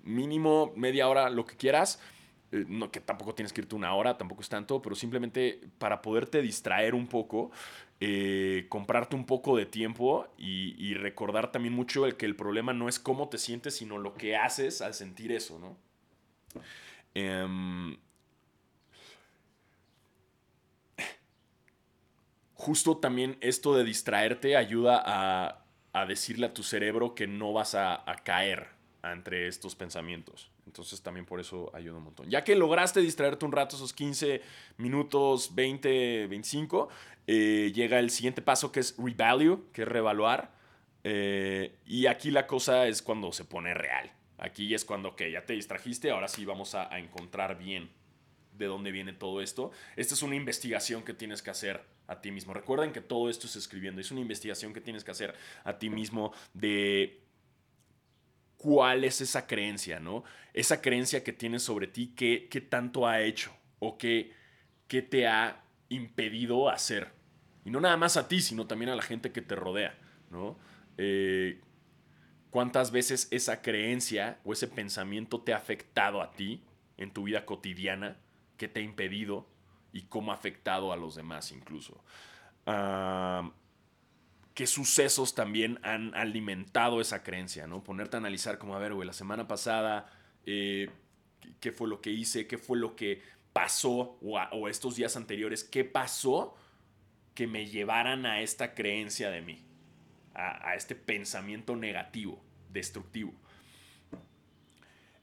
mínimo 0.05 0.73
media 0.77 1.09
hora, 1.09 1.31
lo 1.31 1.47
que 1.47 1.57
quieras. 1.57 1.99
Eh, 2.53 2.67
no, 2.69 2.91
que 2.91 3.01
tampoco 3.01 3.35
tienes 3.35 3.53
que 3.53 3.63
irte 3.63 3.75
una 3.75 3.95
hora, 3.95 4.19
tampoco 4.19 4.43
es 4.43 4.49
tanto, 4.49 4.83
pero 4.83 4.95
simplemente 4.95 5.61
para 5.79 6.03
poderte 6.03 6.43
distraer 6.43 6.95
un 6.95 7.07
poco, 7.09 7.51
eh, 8.01 8.67
comprarte 8.69 9.17
un 9.17 9.25
poco 9.25 9.57
de 9.57 9.67
tiempo 9.67 10.29
y, 10.37 10.95
recordar 10.95 11.51
también 11.51 11.75
mucho 11.75 12.07
el 12.07 12.17
que 12.17 12.27
el 12.27 12.37
problema 12.37 12.73
no 12.75 12.89
es 12.89 12.99
cómo 12.99 13.29
te 13.29 13.39
sientes, 13.39 13.75
sino 13.77 13.99
lo 13.99 14.15
que 14.15 14.37
haces 14.37 14.83
al 14.83 14.95
sentir 14.95 15.33
eso, 15.33 15.59
¿no? 15.59 15.77
Em, 17.15 17.97
justo 22.55 22.99
también 22.99 23.39
esto 23.41 23.75
de 23.75 23.85
distraerte 23.85 24.57
ayuda 24.57 25.03
a, 25.05 25.59
decirle 26.07 26.47
a 26.47 26.55
tu 26.55 26.63
cerebro 26.63 27.15
que 27.15 27.27
no 27.27 27.53
vas 27.53 27.75
a 27.75 28.05
caer 28.25 28.69
entre 29.03 29.47
estos 29.49 29.75
pensamientos. 29.75 30.52
Entonces 30.67 31.03
también 31.03 31.27
por 31.27 31.41
eso 31.41 31.71
ayuda 31.75 31.99
un 31.99 32.05
montón. 32.05 32.31
Ya 32.31 32.45
que 32.45 32.55
lograste 32.55 33.01
distraerte 33.01 33.45
un 33.45 33.53
rato, 33.53 33.77
esos 33.77 33.93
15 33.93 34.41
minutos, 34.79 35.55
20, 35.55 36.29
25, 36.29 36.89
eh, 37.27 37.73
llega 37.75 37.99
el 37.99 38.11
siguiente 38.11 38.43
paso 38.43 38.71
que 38.73 38.81
es 38.81 38.97
revalue, 38.97 39.65
que 39.73 39.83
es 39.83 39.89
revaluar. 39.89 40.53
Eh, 41.05 41.77
y 41.87 42.07
aquí 42.07 42.31
la 42.31 42.47
cosa 42.47 42.87
es 42.87 43.03
cuando 43.03 43.33
se 43.33 43.45
pone 43.45 43.75
real. 43.75 44.13
Aquí 44.39 44.73
es 44.75 44.85
cuando, 44.85 45.15
que 45.15 45.31
ya 45.31 45.45
te 45.45 45.53
distrajiste, 45.53 46.11
ahora 46.11 46.29
sí 46.29 46.45
vamos 46.45 46.75
a, 46.75 46.93
a 46.93 46.99
encontrar 46.99 47.59
bien 47.59 47.91
de 48.53 48.67
dónde 48.67 48.93
viene 48.93 49.13
todo 49.13 49.41
esto. 49.41 49.71
Esta 49.97 50.15
es 50.15 50.23
una 50.23 50.37
investigación 50.37 51.03
que 51.03 51.15
tienes 51.15 51.43
que 51.43 51.51
hacer 51.51 51.83
a 52.07 52.21
ti 52.21 52.31
mismo. 52.31 52.53
Recuerden 52.55 52.93
que 52.93 53.01
todo 53.01 53.29
esto 53.31 53.47
es 53.47 53.57
escribiendo. 53.57 54.01
Es 54.01 54.11
una 54.11 54.21
investigación 54.21 54.73
que 54.73 54.81
tienes 54.81 55.05
que 55.05 55.11
hacer 55.11 55.35
a 55.65 55.79
ti 55.79 55.91
mismo 55.91 56.33
de 56.55 57.22
cuál 58.63 59.03
es 59.03 59.21
esa 59.21 59.49
creencia, 59.49 59.99
¿no? 59.99 60.23
Esa 60.55 60.81
creencia 60.81 61.25
que 61.25 61.33
tienes 61.33 61.65
sobre 61.65 61.89
ti, 61.89 62.15
qué, 62.17 62.47
qué 62.49 62.61
tanto 62.61 63.09
ha 63.09 63.21
hecho 63.21 63.53
o 63.81 63.99
qué, 63.99 64.33
qué 64.87 65.03
te 65.03 65.27
ha 65.27 65.65
impedido 65.89 66.71
hacer. 66.71 67.13
Y 67.65 67.71
no 67.71 67.81
nada 67.81 67.97
más 67.97 68.17
a 68.17 68.29
ti, 68.29 68.41
sino 68.41 68.69
también 68.69 68.91
a 68.91 68.97
la 68.97 69.03
gente 69.03 69.33
que 69.33 69.43
te 69.43 69.57
rodea, 69.57 69.99
¿no? 70.31 70.57
Eh, 70.97 71.61
¿Cuántas 72.51 72.93
veces 72.93 73.27
esa 73.33 73.63
creencia 73.63 74.39
o 74.45 74.53
ese 74.53 74.69
pensamiento 74.69 75.41
te 75.41 75.55
ha 75.55 75.57
afectado 75.57 76.23
a 76.23 76.31
ti 76.31 76.63
en 76.99 77.13
tu 77.13 77.25
vida 77.25 77.45
cotidiana? 77.45 78.19
¿Qué 78.57 78.69
te 78.69 78.79
ha 78.79 78.83
impedido? 78.85 79.49
¿Y 79.93 80.03
cómo 80.03 80.31
ha 80.31 80.37
afectado 80.37 80.93
a 80.93 80.97
los 80.97 81.17
demás 81.17 81.51
incluso? 81.51 82.05
Ah 82.65 83.51
qué 84.55 84.67
sucesos 84.67 85.35
también 85.35 85.79
han 85.83 86.15
alimentado 86.15 87.01
esa 87.01 87.23
creencia, 87.23 87.67
¿no? 87.67 87.83
Ponerte 87.83 88.17
a 88.17 88.19
analizar 88.19 88.59
como, 88.59 88.75
a 88.75 88.79
ver, 88.79 88.95
güey, 88.95 89.07
la 89.07 89.13
semana 89.13 89.49
pasada, 89.49 90.11
eh, 90.47 90.91
¿qué 91.61 91.73
fue 91.73 91.89
lo 91.89 92.01
que 92.01 92.11
hice? 92.11 92.47
¿Qué 92.47 92.59
fue 92.59 92.79
lo 92.79 92.95
que 92.95 93.23
pasó? 93.53 94.19
O, 94.21 94.69
estos 94.69 94.97
días 94.97 95.17
anteriores, 95.17 95.65
¿qué 95.65 95.85
pasó 95.85 96.57
que 97.35 97.47
me 97.47 97.67
llevaran 97.67 98.27
a 98.27 98.41
esta 98.41 98.75
creencia 98.75 99.31
de 99.31 99.41
mí? 99.41 99.65
A, 100.35 100.75
este 100.75 100.95
pensamiento 100.95 101.77
negativo, 101.77 102.43
destructivo. 102.71 103.35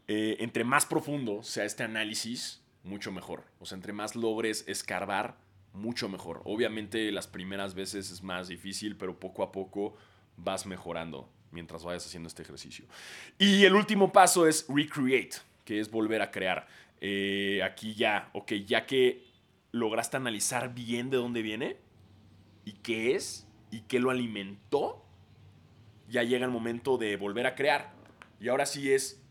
Eh, 0.08 0.38
entre 0.40 0.64
más 0.64 0.86
profundo 0.86 1.44
sea 1.44 1.66
este 1.66 1.84
análisis, 1.84 2.64
mucho 2.84 3.12
mejor. 3.12 3.44
O 3.60 3.66
sea, 3.66 3.76
entre 3.76 3.94
más 3.94 4.16
logres 4.16 4.64
escarbar, 4.68 5.38
mucho 5.74 6.10
mejor. 6.10 6.42
Obviamente 6.46 7.12
las 7.12 7.28
primeras 7.28 7.74
veces 7.74 8.12
es 8.12 8.24
más 8.24 8.48
difícil, 8.48 8.96
pero 8.96 9.20
poco 9.20 9.44
a 9.44 9.52
poco 9.52 9.96
vas 10.38 10.66
mejorando 10.66 11.30
mientras 11.52 11.84
vayas 11.84 12.06
haciendo 12.06 12.28
este 12.28 12.44
ejercicio. 12.44 12.86
Y 13.38 13.64
el 13.66 13.76
último 13.76 14.12
paso 14.12 14.48
es 14.48 14.66
recreate, 14.68 15.38
que 15.66 15.80
es 15.80 15.90
volver 15.90 16.22
a 16.22 16.32
crear. 16.32 16.68
Eh, 17.02 17.62
aquí 17.64 17.94
ya, 17.94 18.30
ok, 18.34 18.54
ya 18.66 18.86
que 18.86 19.24
lograste 19.72 20.18
analizar 20.18 20.74
bien 20.74 21.10
de 21.10 21.18
dónde 21.18 21.42
viene 21.42 21.78
y 22.66 22.74
qué 22.74 23.16
es 23.16 23.48
y 23.72 23.82
qué 23.82 24.00
lo 24.00 24.10
alimentó, 24.10 25.06
ya 26.10 26.24
llega 26.24 26.46
el 26.46 26.52
momento 26.52 26.98
de 26.98 27.16
volver 27.18 27.46
a 27.46 27.56
crear. 27.56 27.94
Y 28.40 28.50
ahora 28.50 28.66
sí 28.66 28.92
es 28.92 29.22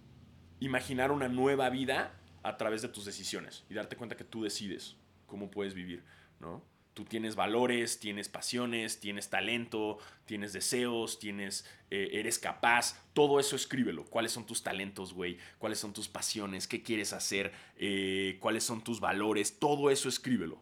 imaginar 0.60 1.10
una 1.10 1.28
nueva 1.28 1.70
vida 1.70 2.14
a 2.42 2.56
través 2.56 2.82
de 2.82 2.88
tus 2.88 3.04
decisiones 3.04 3.64
y 3.68 3.74
darte 3.74 3.96
cuenta 3.96 4.16
que 4.16 4.24
tú 4.24 4.42
decides 4.42 4.96
cómo 5.28 5.50
puedes 5.52 5.74
vivir, 5.74 6.02
¿no? 6.40 6.64
Tú 6.94 7.04
tienes 7.04 7.36
valores, 7.36 8.00
tienes 8.00 8.28
pasiones, 8.28 8.98
tienes 8.98 9.30
talento, 9.30 9.98
tienes 10.24 10.52
deseos, 10.52 11.20
tienes, 11.20 11.64
eh, 11.92 12.08
eres 12.14 12.40
capaz. 12.40 13.00
Todo 13.12 13.38
eso 13.38 13.54
escríbelo. 13.54 14.04
¿Cuáles 14.06 14.32
son 14.32 14.46
tus 14.46 14.64
talentos, 14.64 15.14
güey? 15.14 15.38
¿Cuáles 15.58 15.78
son 15.78 15.92
tus 15.92 16.08
pasiones? 16.08 16.66
¿Qué 16.66 16.82
quieres 16.82 17.12
hacer? 17.12 17.52
Eh, 17.76 18.38
¿Cuáles 18.40 18.64
son 18.64 18.82
tus 18.82 18.98
valores? 18.98 19.60
Todo 19.60 19.90
eso 19.90 20.08
escríbelo. 20.08 20.60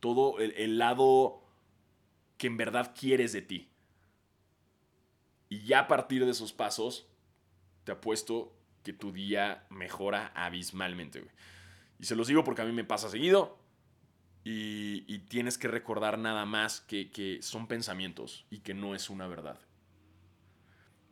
Todo 0.00 0.40
el, 0.40 0.54
el 0.56 0.76
lado 0.76 1.44
que 2.36 2.48
en 2.48 2.56
verdad 2.56 2.92
quieres 2.98 3.32
de 3.32 3.42
ti. 3.42 3.68
Y 5.48 5.60
ya 5.60 5.80
a 5.80 5.86
partir 5.86 6.24
de 6.24 6.32
esos 6.32 6.52
pasos, 6.52 7.06
te 7.84 7.92
apuesto 7.92 8.52
que 8.82 8.92
tu 8.92 9.12
día 9.12 9.66
mejora 9.70 10.32
abismalmente, 10.34 11.20
güey. 11.20 11.32
Y 12.00 12.06
se 12.06 12.16
los 12.16 12.26
digo 12.26 12.42
porque 12.42 12.62
a 12.62 12.64
mí 12.64 12.72
me 12.72 12.82
pasa 12.82 13.08
seguido. 13.08 13.56
Y, 14.48 15.18
tienes 15.28 15.58
que 15.58 15.66
recordar 15.66 16.20
nada 16.20 16.44
más 16.44 16.80
que, 16.80 17.10
que 17.10 17.42
son 17.42 17.66
pensamientos 17.66 18.46
y 18.48 18.60
que 18.60 18.74
no 18.74 18.94
es 18.94 19.10
una 19.10 19.26
verdad. 19.26 19.58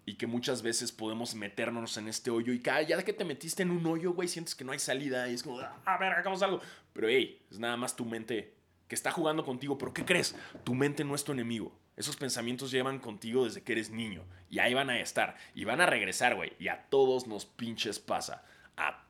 Y 0.06 0.14
que 0.14 0.28
muchas 0.28 0.62
veces 0.62 0.92
podemos 0.92 1.34
meternos 1.34 1.96
en 1.96 2.06
este 2.06 2.30
hoyo 2.30 2.52
y 2.52 2.60
que 2.60 2.70
ya 2.86 3.02
que 3.02 3.12
te 3.12 3.24
metiste 3.24 3.64
en 3.64 3.72
un 3.72 3.84
hoyo, 3.86 4.12
güey, 4.12 4.28
sientes 4.28 4.54
que 4.54 4.62
no 4.62 4.70
hay 4.70 4.78
salida 4.78 5.28
y 5.28 5.34
es 5.34 5.42
como, 5.42 5.58
"Ah, 5.58 5.82
a 5.84 5.98
ver, 5.98 6.12
hagamos 6.12 6.42
algo. 6.42 6.60
Pero 6.92 7.08
hey, 7.08 7.44
es 7.50 7.58
nada 7.58 7.76
más 7.76 7.96
tu 7.96 8.04
mente 8.04 8.54
que 8.86 8.94
está 8.94 9.10
jugando 9.10 9.44
contigo. 9.44 9.76
Pero 9.78 9.92
¿qué 9.92 10.04
crees? 10.04 10.36
Tu 10.62 10.72
mente 10.72 11.02
no 11.02 11.16
es 11.16 11.24
tu 11.24 11.32
enemigo. 11.32 11.76
Esos 11.96 12.14
pensamientos 12.16 12.70
llevan 12.70 13.00
contigo 13.00 13.46
desde 13.46 13.64
que 13.64 13.72
eres 13.72 13.90
niño. 13.90 14.24
Y 14.48 14.60
ahí 14.60 14.74
van 14.74 14.90
a 14.90 15.00
estar. 15.00 15.36
Y 15.56 15.64
van 15.64 15.80
a 15.80 15.86
regresar, 15.86 16.36
güey. 16.36 16.52
Y 16.60 16.68
a 16.68 16.84
todos 16.88 17.26
nos 17.26 17.46
pinches 17.46 17.98
pasa. 17.98 18.44
A 18.76 19.08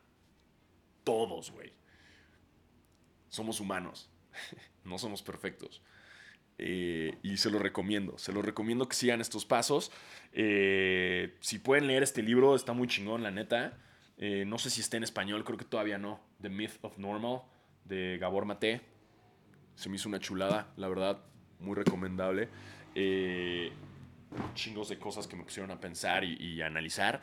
todos, 1.03 1.51
güey. 1.51 1.73
Somos 3.29 3.59
humanos. 3.59 4.09
no 4.83 4.97
somos 4.97 5.21
perfectos. 5.21 5.81
Eh, 6.57 7.17
y 7.21 7.37
se 7.37 7.49
lo 7.49 7.59
recomiendo. 7.59 8.17
Se 8.17 8.31
lo 8.31 8.41
recomiendo 8.41 8.87
que 8.87 8.95
sigan 8.95 9.21
estos 9.21 9.45
pasos. 9.45 9.91
Eh, 10.31 11.35
si 11.41 11.59
pueden 11.59 11.87
leer 11.87 12.03
este 12.03 12.23
libro, 12.23 12.55
está 12.55 12.73
muy 12.73 12.87
chingón, 12.87 13.23
la 13.23 13.31
neta. 13.31 13.77
Eh, 14.17 14.45
no 14.47 14.57
sé 14.57 14.69
si 14.69 14.81
está 14.81 14.97
en 14.97 15.03
español, 15.03 15.43
creo 15.43 15.57
que 15.57 15.65
todavía 15.65 15.97
no. 15.97 16.21
The 16.41 16.49
Myth 16.49 16.77
of 16.81 16.97
Normal, 16.97 17.41
de 17.83 18.17
Gabor 18.19 18.45
Mate. 18.45 18.81
Se 19.75 19.89
me 19.89 19.97
hizo 19.97 20.07
una 20.07 20.19
chulada, 20.19 20.73
la 20.77 20.87
verdad. 20.87 21.21
Muy 21.59 21.75
recomendable. 21.75 22.49
Chingos 24.53 24.89
de 24.89 24.97
cosas 24.97 25.27
que 25.27 25.35
me 25.35 25.43
pusieron 25.43 25.71
a 25.71 25.79
pensar 25.79 26.23
y, 26.23 26.35
y 26.39 26.61
a 26.61 26.67
analizar. 26.67 27.21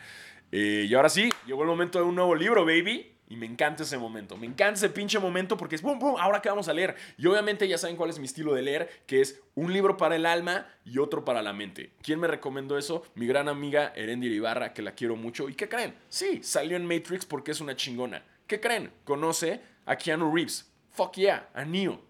Y 0.51 0.93
ahora 0.93 1.09
sí, 1.09 1.31
llegó 1.47 1.63
el 1.63 1.69
momento 1.69 1.99
de 1.99 2.05
un 2.05 2.15
nuevo 2.15 2.35
libro, 2.35 2.67
baby. 2.67 3.11
Y 3.33 3.37
me 3.37 3.47
encanta 3.47 3.83
ese 3.83 3.97
momento. 3.97 4.37
Me 4.37 4.47
encanta 4.47 4.75
ese 4.75 4.91
pinche 4.91 5.19
momento 5.19 5.57
porque 5.57 5.75
es 5.75 5.81
boom, 5.81 5.99
boom, 5.99 6.17
ahora 6.21 6.43
qué 6.43 6.51
vamos 6.51 6.69
a 6.69 6.75
leer. 6.75 6.95
Y 7.17 7.25
obviamente 7.25 7.67
ya 7.67 7.79
saben 7.79 7.97
cuál 7.97 8.11
es 8.11 8.19
mi 8.19 8.27
estilo 8.27 8.53
de 8.53 8.61
leer, 8.61 9.05
que 9.07 9.23
es 9.23 9.41
un 9.55 9.73
libro 9.73 9.97
para 9.97 10.17
el 10.17 10.27
alma 10.27 10.67
y 10.85 10.99
otro 10.99 11.25
para 11.25 11.41
la 11.41 11.55
mente. 11.55 11.95
¿Quién 12.03 12.21
me 12.21 12.29
recomendó 12.29 12.77
eso? 12.77 13.05
Mi 13.15 13.27
gran 13.27 13.49
amiga 13.49 13.91
Erendir 13.97 14.33
Ibarra, 14.33 14.75
que 14.75 14.83
la 14.83 14.93
quiero 14.93 15.17
mucho. 15.17 15.49
¿Y 15.49 15.55
qué 15.55 15.67
creen? 15.67 15.95
Sí, 16.11 16.43
salió 16.43 16.77
en 16.77 16.85
Matrix 16.85 17.25
porque 17.25 17.53
es 17.53 17.63
una 17.63 17.75
chingona. 17.75 18.23
¿Qué 18.47 18.61
creen? 18.61 18.93
Conoce 19.05 19.63
a 19.87 19.97
Keanu 19.97 20.31
Reeves. 20.31 20.71
Fuck 20.91 21.15
yeah, 21.15 21.49
a 21.55 21.65
Neo. 21.65 22.03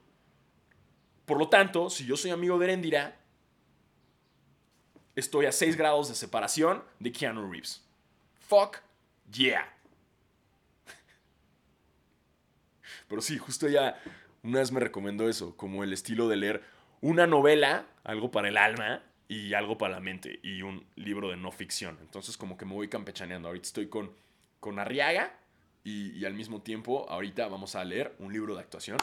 Por 1.25 1.39
lo 1.39 1.49
tanto, 1.49 1.89
si 1.89 2.05
yo 2.05 2.17
soy 2.17 2.33
amigo 2.33 2.59
de 2.59 2.65
Erendira, 2.65 3.17
estoy 5.15 5.47
a 5.47 5.53
6 5.53 5.77
grados 5.77 6.09
de 6.09 6.17
separación 6.17 6.83
de 6.99 7.13
Keanu 7.13 7.49
Reeves. 7.49 7.81
Fuck 8.41 8.79
yeah. 9.31 9.73
Pero 13.13 13.21
sí, 13.21 13.37
justo 13.37 13.67
ella 13.67 14.01
una 14.43 14.61
vez 14.61 14.73
me 14.73 14.81
recomendó 14.81 15.29
eso, 15.29 15.55
como 15.55 15.85
el 15.85 15.93
estilo 15.93 16.29
de 16.29 16.37
leer 16.37 16.63
una 17.03 17.27
novela, 17.27 17.85
algo 18.05 18.31
para 18.31 18.49
el 18.49 18.57
alma 18.57 19.03
y 19.29 19.53
algo 19.53 19.77
para 19.77 19.97
la 19.97 20.01
mente, 20.01 20.41
y 20.43 20.63
un 20.63 20.87
libro 20.97 21.29
de 21.29 21.37
no 21.37 21.53
ficción. 21.53 21.99
Entonces 22.01 22.39
como 22.39 22.57
que 22.57 22.65
me 22.65 22.73
voy 22.73 22.89
campechaneando. 22.89 23.49
Ahorita 23.49 23.67
estoy 23.67 23.89
con, 23.89 24.13
con 24.61 24.79
Arriaga 24.79 25.31
y, 25.85 26.25
al 26.25 26.33
mismo 26.33 26.63
tiempo 26.63 27.07
ahorita 27.11 27.49
vamos 27.49 27.77
a 27.77 27.85
leer 27.85 28.15
un 28.19 28.33
libro 28.33 28.55
de 28.55 28.63
actuación 28.63 28.97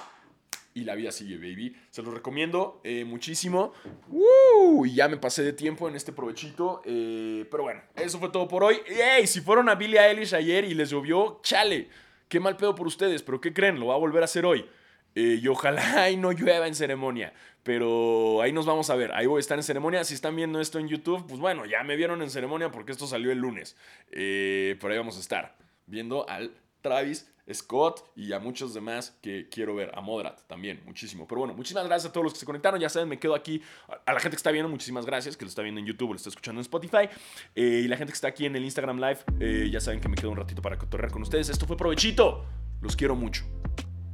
y 0.73 0.85
la 0.85 0.95
vida 0.95 1.11
sigue, 1.11 1.37
baby. 1.37 1.75
Se 1.91 2.01
los 2.01 2.11
recomiendo 2.11 2.81
eh, 2.83 3.05
muchísimo. 3.05 3.73
¡Uh! 4.07 4.87
Y 4.87 4.95
ya 4.95 5.07
me 5.07 5.17
pasé 5.17 5.43
de 5.43 5.53
tiempo 5.53 5.87
en 5.87 5.95
este 5.95 6.13
provechito. 6.13 6.81
eh, 6.83 7.45
pero 7.51 7.61
bueno, 7.61 7.83
eso 7.95 8.17
fue 8.17 8.29
todo 8.29 8.47
por 8.47 8.63
hoy. 8.63 8.77
¡Ey! 8.87 9.27
Si 9.27 9.39
fueron 9.39 9.69
a 9.69 9.75
Billie 9.75 9.99
Eilish 9.99 10.33
ayer 10.33 10.65
y 10.65 10.73
les 10.73 10.89
llovió, 10.89 11.41
chale. 11.43 12.08
Qué 12.29 12.39
mal 12.39 12.55
pedo 12.55 12.75
por 12.75 12.87
ustedes, 12.87 13.23
pero 13.23 13.41
¿qué 13.41 13.53
creen? 13.53 13.79
Lo 13.79 13.87
va 13.87 13.95
a 13.95 13.97
volver 13.97 14.21
a 14.21 14.25
hacer 14.25 14.45
hoy. 14.45 14.65
Eh, 15.15 15.39
y 15.41 15.47
ojalá 15.47 16.09
y 16.11 16.17
no 16.17 16.31
llueva 16.31 16.67
en 16.67 16.75
ceremonia. 16.75 17.33
Pero 17.63 18.41
ahí 18.41 18.53
nos 18.53 18.65
vamos 18.65 18.89
a 18.89 18.95
ver. 18.95 19.11
Ahí 19.13 19.25
voy 19.25 19.37
a 19.37 19.41
estar 19.41 19.57
en 19.57 19.63
ceremonia. 19.63 20.03
Si 20.03 20.13
están 20.13 20.35
viendo 20.35 20.61
esto 20.61 20.79
en 20.79 20.87
YouTube, 20.87 21.25
pues 21.27 21.39
bueno, 21.39 21.65
ya 21.65 21.83
me 21.83 21.95
vieron 21.95 22.21
en 22.21 22.29
ceremonia 22.29 22.71
porque 22.71 22.91
esto 22.91 23.07
salió 23.07 23.31
el 23.31 23.39
lunes. 23.39 23.75
Eh, 24.11 24.77
pero 24.79 24.93
ahí 24.93 24.99
vamos 24.99 25.17
a 25.17 25.19
estar 25.19 25.57
viendo 25.87 26.29
al 26.29 26.51
Travis 26.81 27.29
Scott 27.53 28.11
y 28.15 28.33
a 28.33 28.39
muchos 28.39 28.73
demás 28.73 29.17
que 29.21 29.49
quiero 29.49 29.75
ver. 29.75 29.91
A 29.95 30.01
Modrat 30.01 30.41
también, 30.47 30.81
muchísimo. 30.85 31.27
Pero 31.27 31.39
bueno, 31.39 31.53
muchísimas 31.53 31.85
gracias 31.85 32.09
a 32.09 32.13
todos 32.13 32.23
los 32.23 32.33
que 32.33 32.39
se 32.39 32.45
conectaron. 32.45 32.79
Ya 32.79 32.89
saben, 32.89 33.09
me 33.09 33.19
quedo 33.19 33.35
aquí. 33.35 33.61
A 34.05 34.13
la 34.13 34.19
gente 34.19 34.35
que 34.35 34.39
está 34.39 34.51
viendo, 34.51 34.69
muchísimas 34.69 35.05
gracias. 35.05 35.37
Que 35.37 35.45
lo 35.45 35.49
está 35.49 35.61
viendo 35.61 35.79
en 35.79 35.85
YouTube 35.85 36.09
lo 36.09 36.15
está 36.15 36.29
escuchando 36.29 36.59
en 36.59 36.63
Spotify. 36.63 37.09
Eh, 37.55 37.81
y 37.83 37.87
la 37.87 37.97
gente 37.97 38.11
que 38.11 38.15
está 38.15 38.27
aquí 38.27 38.45
en 38.45 38.55
el 38.55 38.63
Instagram 38.63 38.97
Live, 38.99 39.19
eh, 39.39 39.69
ya 39.71 39.79
saben 39.79 39.99
que 39.99 40.09
me 40.09 40.15
quedo 40.15 40.31
un 40.31 40.37
ratito 40.37 40.61
para 40.61 40.77
cotorrear 40.77 41.11
con 41.11 41.21
ustedes. 41.21 41.49
Esto 41.49 41.65
fue 41.65 41.77
Provechito. 41.77 42.45
Los 42.81 42.95
quiero 42.95 43.15
mucho. 43.15 43.45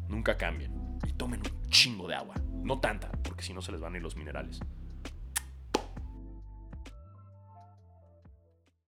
Nunca 0.07 0.37
cambien. 0.37 0.99
Y 1.07 1.13
tomen 1.13 1.41
un 1.41 1.69
chingo 1.69 2.07
de 2.07 2.15
agua. 2.15 2.35
No 2.63 2.79
tanta, 2.79 3.11
porque 3.23 3.43
si 3.43 3.53
no 3.53 3.61
se 3.61 3.71
les 3.71 3.81
van 3.81 3.93
a 3.93 3.97
ir 3.97 4.03
los 4.03 4.15
minerales. 4.15 4.59